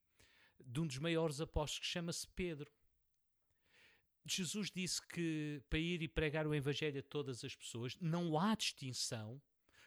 [0.65, 2.71] de um dos maiores apóstolos que chama-se Pedro.
[4.25, 8.55] Jesus disse que para ir e pregar o Evangelho a todas as pessoas não há
[8.55, 9.41] distinção,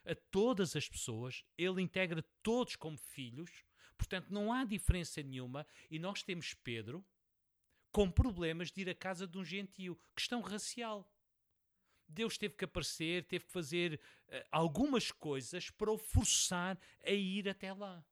[0.06, 3.64] a todas as pessoas, ele integra todos como filhos,
[3.98, 5.68] portanto não há diferença nenhuma.
[5.92, 7.06] E nós temos Pedro
[7.92, 11.12] com problemas de ir à casa de um gentio, questão racial.
[12.08, 17.48] Deus teve que aparecer, teve que fazer uh, algumas coisas para o forçar a ir
[17.48, 18.04] até lá.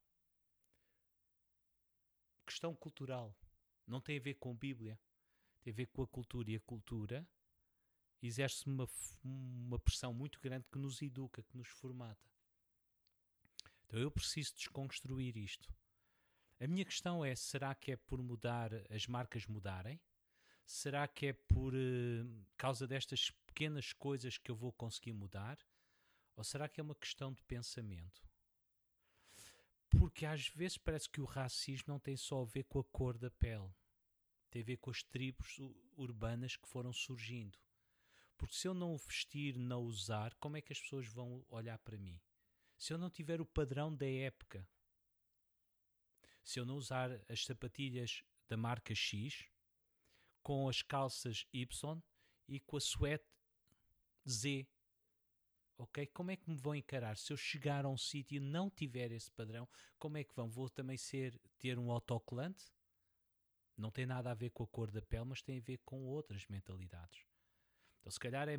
[2.47, 3.35] Questão cultural.
[3.85, 4.99] Não tem a ver com Bíblia
[5.67, 7.27] tem a ver com a cultura e a cultura
[8.21, 8.87] exerce uma,
[9.21, 12.31] uma pressão muito grande que nos educa, que nos formata.
[13.85, 15.69] Então eu preciso desconstruir isto.
[16.59, 19.99] A minha questão é: será que é por mudar as marcas mudarem?
[20.65, 25.57] Será que é por uh, causa destas pequenas coisas que eu vou conseguir mudar?
[26.35, 28.26] Ou será que é uma questão de pensamento?
[29.89, 33.17] Porque às vezes parece que o racismo não tem só a ver com a cor
[33.17, 33.73] da pele
[34.49, 35.59] tem a ver com as tribos
[35.95, 37.57] urbanas que foram surgindo.
[38.37, 41.77] Porque se eu não o vestir, não usar, como é que as pessoas vão olhar
[41.79, 42.21] para mim?
[42.77, 44.67] Se eu não tiver o padrão da época,
[46.43, 49.49] se eu não usar as sapatilhas da marca X,
[50.43, 52.01] com as calças Y
[52.47, 53.27] e com a suéte
[54.27, 54.67] Z,
[55.77, 56.07] ok?
[56.07, 57.17] Como é que me vão encarar?
[57.17, 59.67] Se eu chegar a um sítio e não tiver esse padrão,
[59.99, 60.49] como é que vão?
[60.49, 62.65] Vou também ser ter um autocolante?
[63.77, 66.03] Não tem nada a ver com a cor da pele, mas tem a ver com
[66.03, 67.25] outras mentalidades.
[67.99, 68.57] Então, se calhar é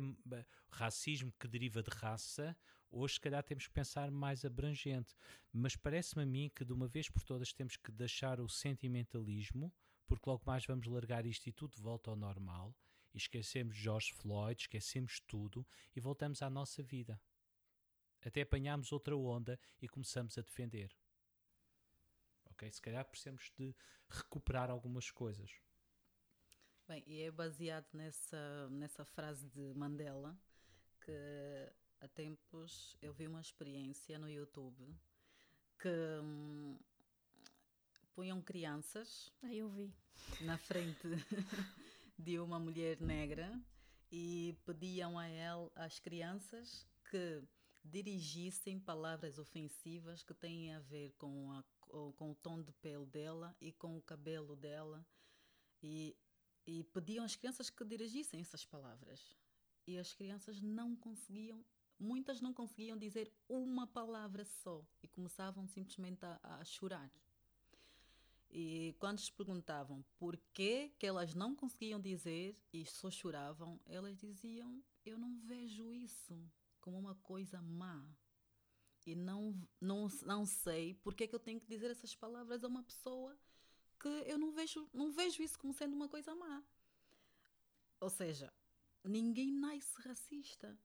[0.69, 2.55] racismo que deriva de raça,
[2.89, 5.13] hoje, se calhar, temos que pensar mais abrangente.
[5.51, 9.73] Mas parece-me a mim que, de uma vez por todas, temos que deixar o sentimentalismo,
[10.07, 12.73] porque logo mais vamos largar isto e tudo volta ao normal,
[13.13, 17.21] e esquecemos George Floyd, esquecemos tudo e voltamos à nossa vida.
[18.21, 20.93] Até apanhamos outra onda e começamos a defender
[22.59, 22.71] ok?
[22.71, 23.73] Se calhar precisamos de
[24.09, 25.49] recuperar algumas coisas.
[26.87, 30.37] Bem, e é baseado nessa, nessa frase de Mandela
[31.01, 34.93] que há tempos eu vi uma experiência no YouTube
[35.79, 35.89] que
[36.21, 36.77] hum,
[38.13, 39.31] punham crianças.
[39.41, 39.93] Ah, eu vi.
[40.41, 41.07] Na frente
[42.19, 43.59] de uma mulher negra
[44.11, 47.41] e pediam a ela, às crianças, que
[47.83, 53.55] dirigissem palavras ofensivas que têm a ver com a com o tom de pele dela
[53.59, 55.05] e com o cabelo dela
[55.81, 56.15] e,
[56.65, 59.35] e pediam às crianças que dirigissem essas palavras.
[59.87, 61.65] E as crianças não conseguiam,
[61.97, 67.11] muitas não conseguiam dizer uma palavra só e começavam simplesmente a, a chorar.
[68.51, 74.17] E quando lhes perguntavam por que, que elas não conseguiam dizer e só choravam, elas
[74.17, 78.03] diziam: Eu não vejo isso como uma coisa má
[79.05, 82.67] e não, não, não sei porque é que eu tenho que dizer essas palavras a
[82.67, 83.37] uma pessoa
[83.99, 86.63] que eu não vejo, não vejo isso como sendo uma coisa má.
[87.99, 88.53] Ou seja,
[89.03, 90.77] ninguém nasce racista.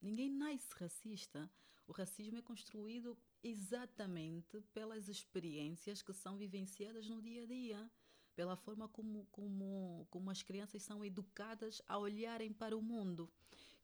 [0.00, 1.50] Ninguém nasce racista.
[1.86, 7.90] O racismo é construído exatamente pelas experiências que são vivenciadas no dia a dia,
[8.34, 13.30] pela forma como, como, como as crianças são educadas a olharem para o mundo.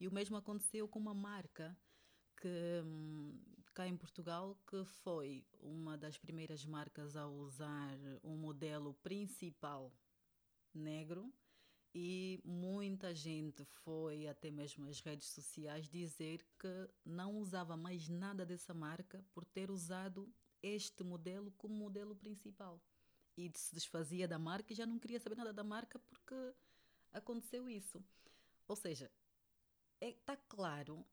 [0.00, 1.76] E o mesmo aconteceu com uma marca
[2.36, 3.40] que hum,
[3.72, 9.92] cá em Portugal que foi uma das primeiras marcas a usar um modelo principal
[10.72, 11.32] negro
[11.94, 18.44] e muita gente foi até mesmo às redes sociais dizer que não usava mais nada
[18.44, 20.28] dessa marca por ter usado
[20.60, 22.80] este modelo como modelo principal.
[23.36, 26.54] e se desfazia da marca e já não queria saber nada da marca porque
[27.12, 28.02] aconteceu isso.
[28.68, 29.10] Ou seja,
[30.00, 31.04] está é, tá claro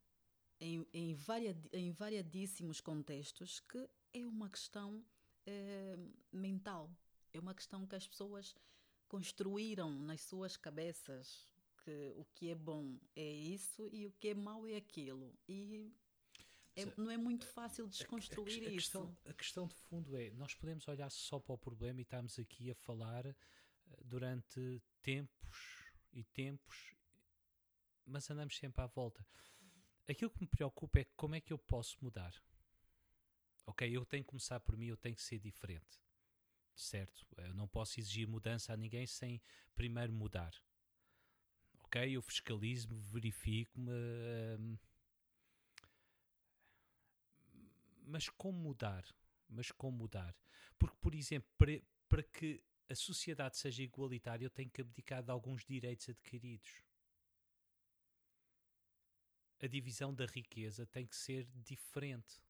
[0.59, 5.03] em, em, varia, em variadíssimos contextos que é uma questão
[5.45, 5.97] é,
[6.31, 6.89] mental.
[7.33, 8.55] É uma questão que as pessoas
[9.11, 11.45] construíram nas suas cabeças
[11.83, 15.37] que o que é bom é isso e o que é mau é aquilo.
[15.49, 15.93] E
[16.77, 18.77] é, não é muito fácil desconstruir a, a, a isso.
[18.77, 22.39] Questão, a questão de fundo é: nós podemos olhar só para o problema e estamos
[22.39, 23.35] aqui a falar eh,
[24.05, 25.83] durante tempos
[26.13, 26.95] e tempos,
[28.05, 29.27] mas andamos sempre à volta.
[30.07, 32.33] Aquilo que me preocupa é como é que eu posso mudar.
[33.65, 35.99] Ok, eu tenho que começar por mim, eu tenho que ser diferente.
[36.81, 37.27] Certo?
[37.37, 39.39] Eu não posso exigir mudança a ninguém sem
[39.75, 40.51] primeiro mudar.
[41.83, 43.91] Ok, eu fiscalizo-me, verifico-me.
[44.57, 44.77] Hum,
[48.07, 49.05] mas como mudar?
[49.47, 50.35] Mas como mudar?
[50.79, 51.79] Porque, por exemplo, para,
[52.09, 56.81] para que a sociedade seja igualitária, eu tenho que abdicar de alguns direitos adquiridos.
[59.61, 62.41] A divisão da riqueza tem que ser diferente.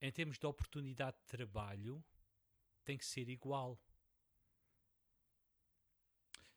[0.00, 2.02] Em termos de oportunidade de trabalho,
[2.84, 3.78] tem que ser igual.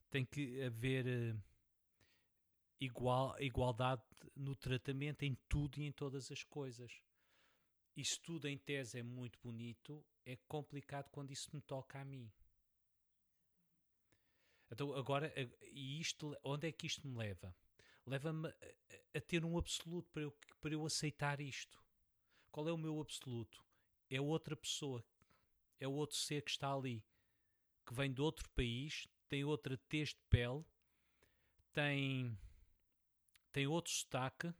[0.10, 1.44] Tem que haver uh,
[2.80, 4.04] igual, igualdade
[4.36, 7.02] no tratamento em tudo e em todas as coisas.
[7.96, 12.32] Isso tudo em tese é muito bonito, é complicado quando isso me toca a mim.
[14.72, 15.32] Então, agora,
[15.72, 17.56] e isto, onde é que isto me leva?
[18.06, 21.83] Leva-me a, a, ter um absoluto para eu, para eu aceitar isto.
[22.54, 23.66] Qual é o meu absoluto?
[24.12, 25.04] É outra pessoa,
[25.80, 27.04] é outro ser que está ali,
[27.84, 30.64] que vem de outro país, tem outra tez de pele,
[31.74, 32.38] tem,
[33.52, 34.54] tem outro sotaque,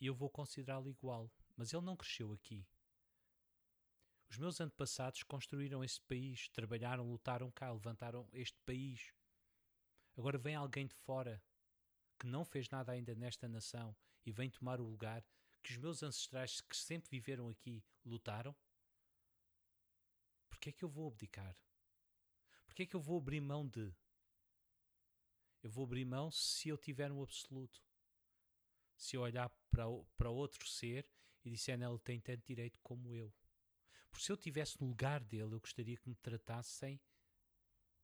[0.00, 1.30] e eu vou considerá-lo igual.
[1.54, 2.66] Mas ele não cresceu aqui.
[4.30, 9.12] Os meus antepassados construíram este país, trabalharam, lutaram cá, levantaram este país.
[10.16, 11.42] Agora vem alguém de fora
[12.18, 13.94] que não fez nada ainda nesta nação
[14.24, 15.24] e vem tomar o lugar
[15.62, 18.54] que os meus ancestrais que sempre viveram aqui lutaram?
[20.48, 21.56] Porquê é que eu vou abdicar?
[22.66, 23.94] Porquê é que eu vou abrir mão de?
[25.62, 27.82] Eu vou abrir mão se eu tiver um absoluto
[28.96, 29.84] se eu olhar para,
[30.16, 31.08] para outro ser
[31.44, 33.32] e disser ele tem tanto direito como eu.
[34.10, 37.00] Porque se eu estivesse no lugar dele, eu gostaria que me tratassem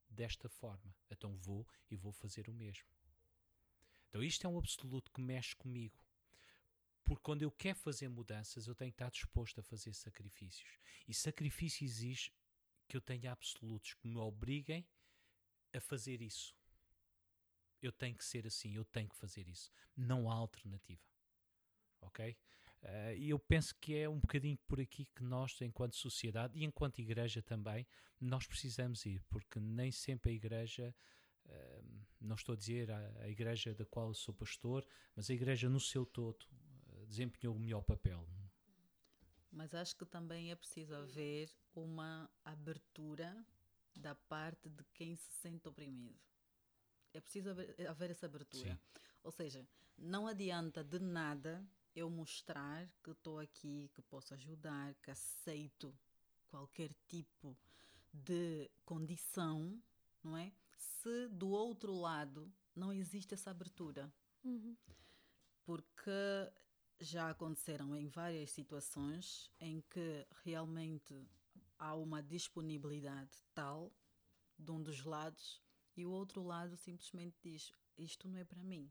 [0.08, 0.94] desta forma.
[1.10, 2.88] Então vou e vou fazer o mesmo.
[4.08, 5.99] Então isto é um absoluto que mexe comigo.
[7.11, 10.78] Porque quando eu quero fazer mudanças, eu tenho que estar disposto a fazer sacrifícios.
[11.08, 12.32] E sacrifício exige
[12.86, 14.86] que eu tenha absolutos que me obriguem
[15.72, 16.54] a fazer isso
[17.82, 19.70] eu tenho que ser assim, eu tenho que fazer isso.
[19.96, 21.00] Não há alternativa.
[22.00, 22.36] Ok?
[22.82, 26.64] Uh, e eu penso que é um bocadinho por aqui que nós, enquanto sociedade e
[26.64, 27.86] enquanto igreja também,
[28.18, 30.94] nós precisamos ir, porque nem sempre a igreja,
[31.46, 35.34] uh, não estou a dizer a, a, igreja da qual eu sou pastor, mas a
[35.34, 36.46] igreja no seu todo
[37.11, 38.26] desempenhou o melhor papel.
[39.52, 43.44] Mas acho que também é preciso haver uma abertura
[43.94, 46.18] da parte de quem se sente oprimido
[47.12, 48.72] é preciso haver, haver essa abertura.
[48.72, 48.78] Sim.
[49.22, 55.11] Ou seja, não adianta de nada eu mostrar que estou aqui, que posso ajudar, que
[55.11, 55.94] aceito
[56.48, 57.56] qualquer tipo
[58.12, 59.80] de condição,
[60.22, 60.52] não é?
[60.76, 64.12] Se do outro lado não existe essa abertura.
[64.44, 64.76] Uhum.
[65.64, 66.11] Porque
[67.01, 71.26] já aconteceram em várias situações em que realmente
[71.78, 73.90] há uma disponibilidade tal
[74.59, 75.62] de um dos lados
[75.96, 78.90] e o outro lado simplesmente diz: Isto não é para mim,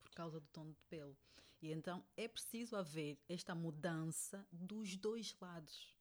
[0.00, 1.16] por causa do tom de pelo.
[1.60, 5.94] E então é preciso haver esta mudança dos dois lados.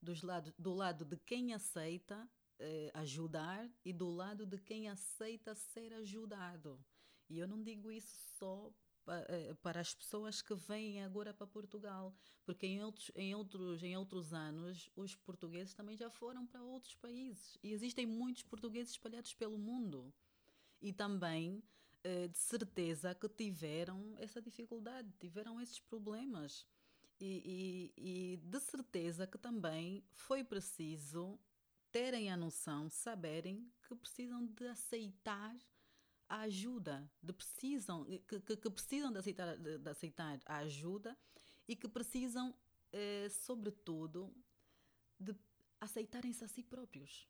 [0.00, 5.54] Dos lado, do lado de quem aceita eh, ajudar e do lado de quem aceita
[5.54, 6.82] ser ajudado.
[7.28, 8.72] E eu não digo isso só
[9.62, 14.32] para as pessoas que vêm agora para Portugal, porque em outros, em, outros, em outros
[14.32, 19.58] anos os portugueses também já foram para outros países e existem muitos portugueses espalhados pelo
[19.58, 20.12] mundo
[20.80, 21.62] e também
[22.04, 26.66] eh, de certeza que tiveram essa dificuldade, tiveram esses problemas.
[27.20, 31.38] E, e, e de certeza que também foi preciso
[31.90, 35.56] terem a noção, saberem que precisam de aceitar
[36.28, 41.16] a ajuda, de precisam, que, que, que precisam de aceitar, de, de, aceitar a ajuda
[41.66, 42.54] e que precisam,
[42.92, 44.34] eh, sobretudo,
[45.18, 45.34] de
[45.80, 47.26] aceitarem-se a si próprios.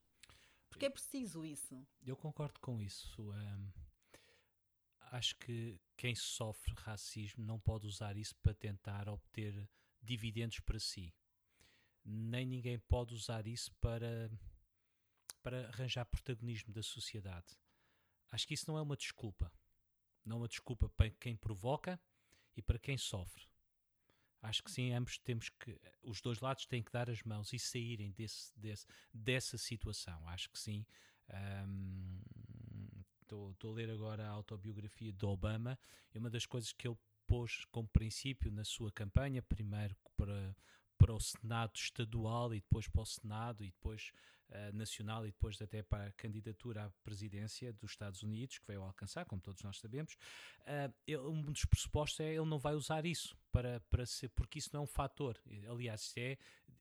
[0.69, 1.87] Porque é preciso isso.
[2.05, 3.31] Eu concordo com isso.
[3.31, 3.73] Um,
[5.13, 9.69] acho que quem sofre racismo não pode usar isso para tentar obter
[10.03, 11.15] dividendos para si.
[12.05, 14.31] Nem ninguém pode usar isso para,
[15.43, 17.57] para arranjar protagonismo da sociedade.
[18.31, 19.53] Acho que isso não é uma desculpa.
[20.25, 22.01] Não é uma desculpa para quem provoca
[22.57, 23.49] e para quem sofre.
[24.43, 25.81] Acho que sim, ambos temos que.
[26.03, 30.29] Os dois lados têm que dar as mãos e saírem desse, desse, dessa situação.
[30.29, 30.87] Acho que sim.
[33.23, 35.79] Estou um, a ler agora a autobiografia de Obama
[36.15, 40.57] e uma das coisas que ele pôs como princípio na sua campanha, primeiro para,
[40.97, 44.13] para o Senado estadual e depois para o Senado e depois
[44.51, 48.83] uh, nacional e depois até para a candidatura à presidência dos Estados Unidos, que veio
[48.83, 50.15] alcançar, como todos nós sabemos,
[50.63, 54.59] uh, ele, um dos pressupostos é ele não vai usar isso para, para ser, porque
[54.59, 55.39] isso não é um fator.
[55.69, 56.37] Aliás, é,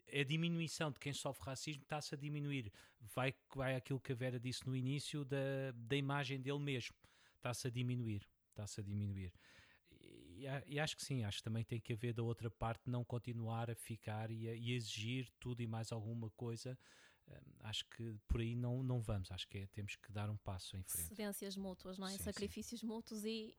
[0.08, 2.72] é a diminuição de quem sofre racismo está-se a diminuir.
[3.16, 6.96] Vai, vai aquilo que a Vera disse no início da, da imagem dele mesmo.
[7.36, 8.28] Está-se a diminuir.
[8.52, 9.34] Está-se a diminuir
[10.38, 13.04] e, e, acho que sim, acho que também tem que haver da outra parte não
[13.04, 16.78] continuar a ficar e, a, e exigir tudo e mais alguma coisa.
[17.30, 20.38] Um, acho que por aí não, não vamos, acho que é, temos que dar um
[20.38, 21.08] passo em frente.
[21.08, 22.12] Cedências mútuas, não é?
[22.12, 22.88] Sim, Sacrifícios sim.
[22.88, 23.56] mútuos e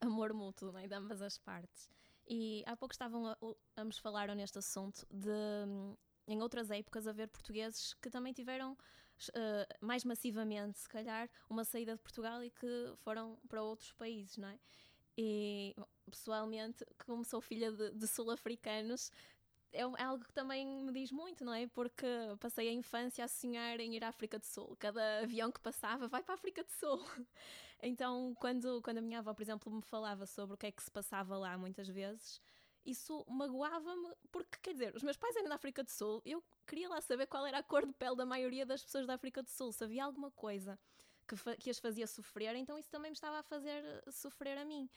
[0.00, 0.88] amor mútuo, não é?
[0.88, 1.88] De ambas as partes.
[2.26, 3.36] E há pouco estavam,
[3.76, 5.30] ambos falaram neste assunto de,
[6.26, 11.94] em outras épocas, haver portugueses que também tiveram uh, mais massivamente, se calhar, uma saída
[11.94, 14.58] de Portugal e que foram para outros países, não é?
[15.16, 15.76] E
[16.10, 19.10] pessoalmente, como sou filha de, de sul-africanos,
[19.72, 21.66] é, é algo que também me diz muito, não é?
[21.68, 22.06] Porque
[22.38, 24.76] passei a infância a sonhar em ir à África do Sul.
[24.78, 26.98] Cada avião que passava vai para a África do Sul.
[27.84, 30.80] Então, quando, quando a minha avó, por exemplo, me falava sobre o que é que
[30.80, 32.40] se passava lá muitas vezes,
[32.86, 36.88] isso magoava-me, porque quer dizer, os meus pais eram da África do Sul, eu queria
[36.88, 39.50] lá saber qual era a cor de pele da maioria das pessoas da África do
[39.50, 40.78] Sul, se havia alguma coisa
[41.26, 44.88] que, que as fazia sofrer, então isso também me estava a fazer sofrer a mim.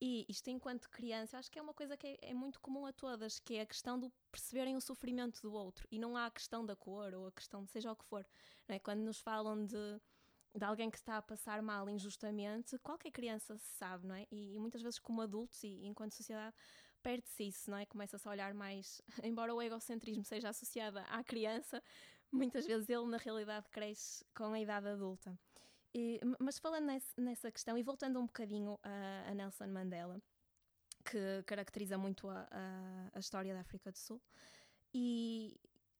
[0.00, 2.92] E isto, enquanto criança, acho que é uma coisa que é, é, muito comum a
[2.92, 5.86] todas, que é a questão de perceberem o sofrimento do outro.
[5.90, 8.24] E não há a questão da cor ou a questão de seja o que for.
[8.68, 8.78] É?
[8.78, 10.00] Quando nos falam de,
[10.54, 14.26] de alguém que está a passar mal injustamente, qualquer criança sabe, não é?
[14.30, 16.54] E, e muitas vezes, como adultos e enquanto sociedade,
[17.02, 17.84] perde-se isso, não é?
[17.84, 21.82] Começa-se a olhar mais, embora o egocentrismo seja associado à criança,
[22.30, 25.36] muitas vezes ele, na realidade, cresce com a idade adulta.
[25.94, 30.20] E, mas falando nesse, nessa questão e voltando um bocadinho a, a Nelson Mandela,
[31.04, 34.20] que caracteriza muito a, a, a, história da África do Sul,
[34.92, 35.58] e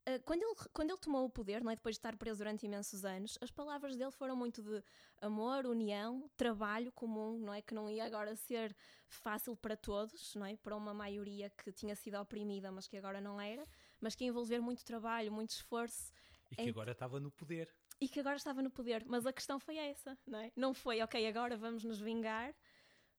[0.08, 2.66] uh, quando, ele, quando ele tomou o poder, não é, depois de estar preso durante
[2.66, 4.82] imensos anos, as palavras dele foram muito de
[5.22, 7.62] amor, união, trabalho comum, não é?
[7.62, 8.76] Que não ia agora ser
[9.08, 10.56] fácil para todos, não é?
[10.56, 13.66] Para uma maioria que tinha sido oprimida, mas que agora não era,
[14.00, 16.12] mas que ia envolver muito trabalho, muito esforço.
[16.50, 19.04] E que agora estava no poder e que agora estava no poder.
[19.06, 20.52] Mas a questão foi essa, não é?
[20.56, 22.54] Não foi, ok, agora vamos nos vingar,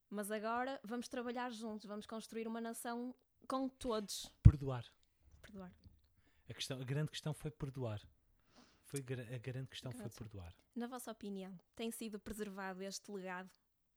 [0.09, 3.13] mas agora vamos trabalhar juntos, vamos construir uma nação
[3.47, 4.31] com todos.
[4.41, 4.85] Perdoar.
[5.41, 5.73] Perdoar.
[6.49, 8.01] A, questão, a grande questão foi perdoar.
[8.83, 10.55] Foi a grande questão foi perdoar.
[10.75, 13.49] Na vossa opinião, tem sido preservado este legado?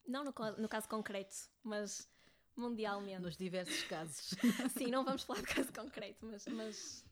[0.06, 2.10] Não no, no caso concreto, mas
[2.54, 3.22] mundialmente.
[3.22, 4.34] Nos diversos casos.
[4.76, 7.04] Sim, não vamos falar de caso concreto, mas, mas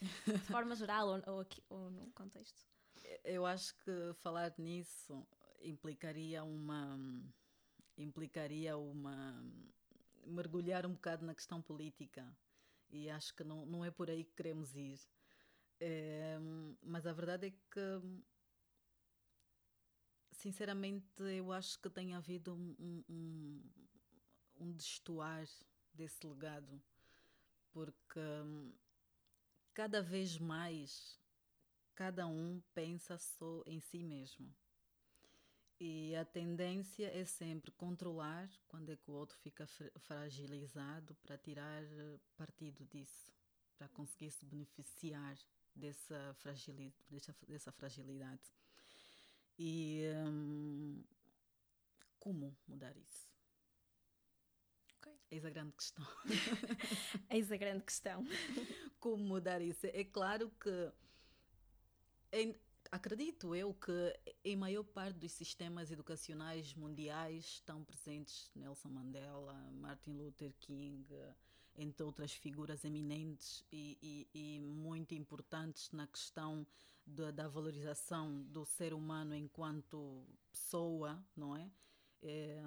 [0.00, 2.66] de forma geral ou, ou, aqui, ou no contexto
[3.24, 5.26] eu acho que falar nisso
[5.62, 6.98] implicaria uma
[7.96, 9.42] implicaria uma
[10.24, 12.24] mergulhar um bocado na questão política.
[12.90, 15.00] E acho que não, não é por aí que queremos ir.
[15.80, 16.38] É,
[16.82, 18.22] mas a verdade é que
[20.32, 23.62] sinceramente eu acho que tem havido um, um,
[24.58, 25.46] um destoar
[25.92, 26.80] desse legado.
[27.72, 28.20] Porque
[29.74, 31.20] cada vez mais
[31.98, 34.54] cada um pensa só em si mesmo.
[35.80, 39.66] E a tendência é sempre controlar quando é que o outro fica
[39.98, 43.32] fragilizado para tirar eh, partido disso,
[43.76, 45.36] para conseguir se beneficiar
[45.74, 48.54] dessa, fragili dessa, dessa fragilidade.
[49.58, 51.02] E hum,
[52.20, 53.28] como mudar isso?
[54.98, 55.18] Okay.
[55.32, 56.06] Eis a grande questão.
[57.28, 58.24] Eis a grande questão.
[59.00, 59.84] como mudar isso?
[59.86, 60.92] É claro que
[62.32, 62.54] em,
[62.90, 70.12] acredito eu que em maior parte dos sistemas educacionais mundiais estão presentes Nelson Mandela, Martin
[70.12, 71.06] Luther King,
[71.76, 76.66] entre outras figuras eminentes e, e, e muito importantes na questão
[77.06, 81.70] de, da valorização do ser humano enquanto pessoa, não é?
[82.22, 82.62] é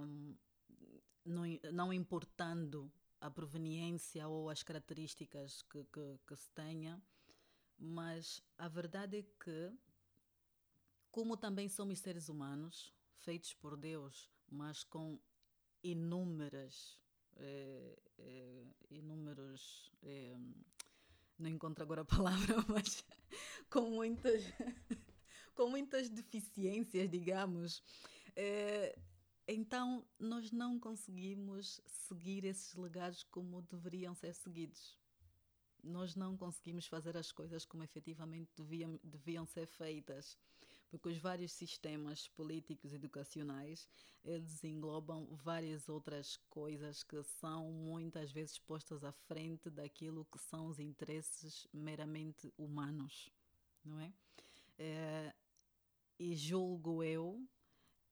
[1.26, 7.02] não, não importando a proveniência ou as características que, que, que se tenha
[7.84, 9.72] mas a verdade é que,
[11.10, 15.20] como também somos seres humanos, feitos por Deus, mas com
[15.84, 17.02] inúmeras
[17.38, 19.92] é, é, inúmeros.
[20.04, 20.38] É,
[21.40, 23.04] não encontro agora a palavra, mas
[23.68, 24.44] com muitas,
[25.56, 27.84] com muitas deficiências, digamos.
[29.48, 35.01] Então, nós não conseguimos seguir esses legados como deveriam ser seguidos.
[35.84, 40.38] Nós não conseguimos fazer as coisas como efetivamente deviam, deviam ser feitas
[40.92, 43.88] porque os vários sistemas políticos educacionais
[44.26, 50.68] eles englobam várias outras coisas que são muitas vezes postas à frente daquilo que são
[50.68, 53.32] os interesses meramente humanos,
[53.84, 54.14] não é?
[54.78, 55.34] é
[56.20, 57.44] e julgo eu,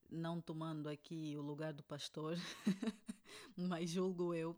[0.10, 2.38] não tomando aqui o lugar do pastor,
[3.56, 4.58] mas julgo eu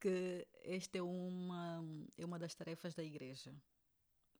[0.00, 1.84] que esta é uma,
[2.16, 3.54] é uma das tarefas da igreja.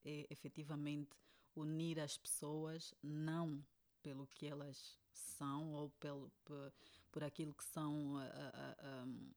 [0.03, 1.15] É efetivamente
[1.55, 3.63] unir as pessoas não
[4.01, 6.73] pelo que elas são ou pelo, por,
[7.11, 9.31] por aquilo que são uh, uh, um,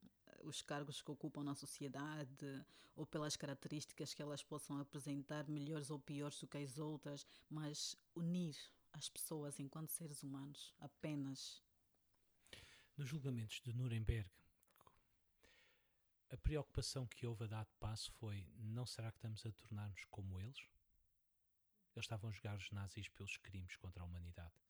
[0.44, 2.64] os cargos que ocupam na sociedade
[2.96, 7.96] ou pelas características que elas possam apresentar melhores ou piores do que as outras, mas
[8.14, 8.56] unir
[8.92, 11.62] as pessoas enquanto seres humanos apenas.
[12.96, 14.30] Nos julgamentos de Nuremberg,
[16.34, 20.40] a preocupação que houve a dado passo foi: não será que estamos a tornar-nos como
[20.40, 20.68] eles?
[21.94, 24.60] Eles estavam a jogar os nazis pelos crimes contra a humanidade.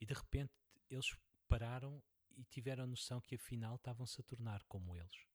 [0.00, 0.52] E de repente
[0.90, 1.16] eles
[1.46, 2.02] pararam
[2.36, 5.26] e tiveram a noção que afinal estavam-se a tornar como eles.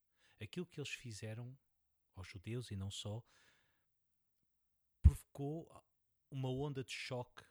[0.41, 1.58] Aquilo que eles fizeram
[2.16, 3.24] aos judeus e não só
[5.01, 5.86] provocou
[6.30, 7.45] uma onda de choque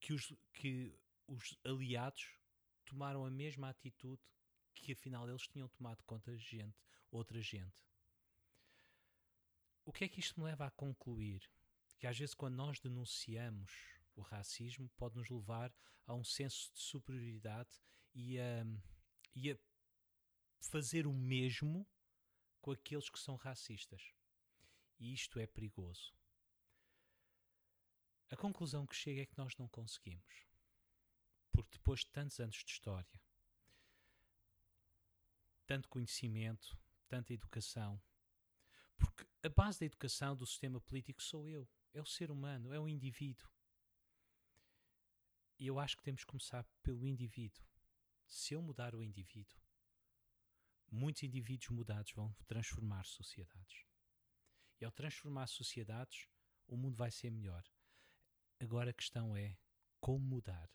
[0.00, 0.94] que os, que
[1.26, 2.38] os aliados
[2.84, 4.22] tomaram a mesma atitude
[4.74, 6.76] que afinal eles tinham tomado contra gente,
[7.10, 7.76] outra gente.
[9.84, 11.48] O que é que isto me leva a concluir?
[11.98, 13.72] que às vezes quando nós denunciamos
[14.14, 15.74] o racismo pode nos levar
[16.06, 17.80] a um senso de superioridade
[18.14, 18.64] e a,
[19.34, 19.58] e a
[20.60, 21.86] fazer o mesmo
[22.60, 24.14] com aqueles que são racistas.
[24.98, 26.14] E isto é perigoso.
[28.30, 30.46] A conclusão que chega é que nós não conseguimos.
[31.52, 33.20] Porque depois de tantos anos de história,
[35.66, 38.00] tanto conhecimento, tanta educação,
[38.98, 42.80] porque a base da educação do sistema político sou eu é o ser humano, é
[42.80, 43.48] o indivíduo.
[45.58, 47.64] E eu acho que temos que começar pelo indivíduo.
[48.26, 49.58] Se eu mudar o indivíduo,
[50.90, 53.86] muitos indivíduos mudados vão transformar sociedades.
[54.80, 56.28] E ao transformar sociedades,
[56.66, 57.64] o mundo vai ser melhor.
[58.60, 59.56] Agora a questão é
[60.00, 60.70] como mudar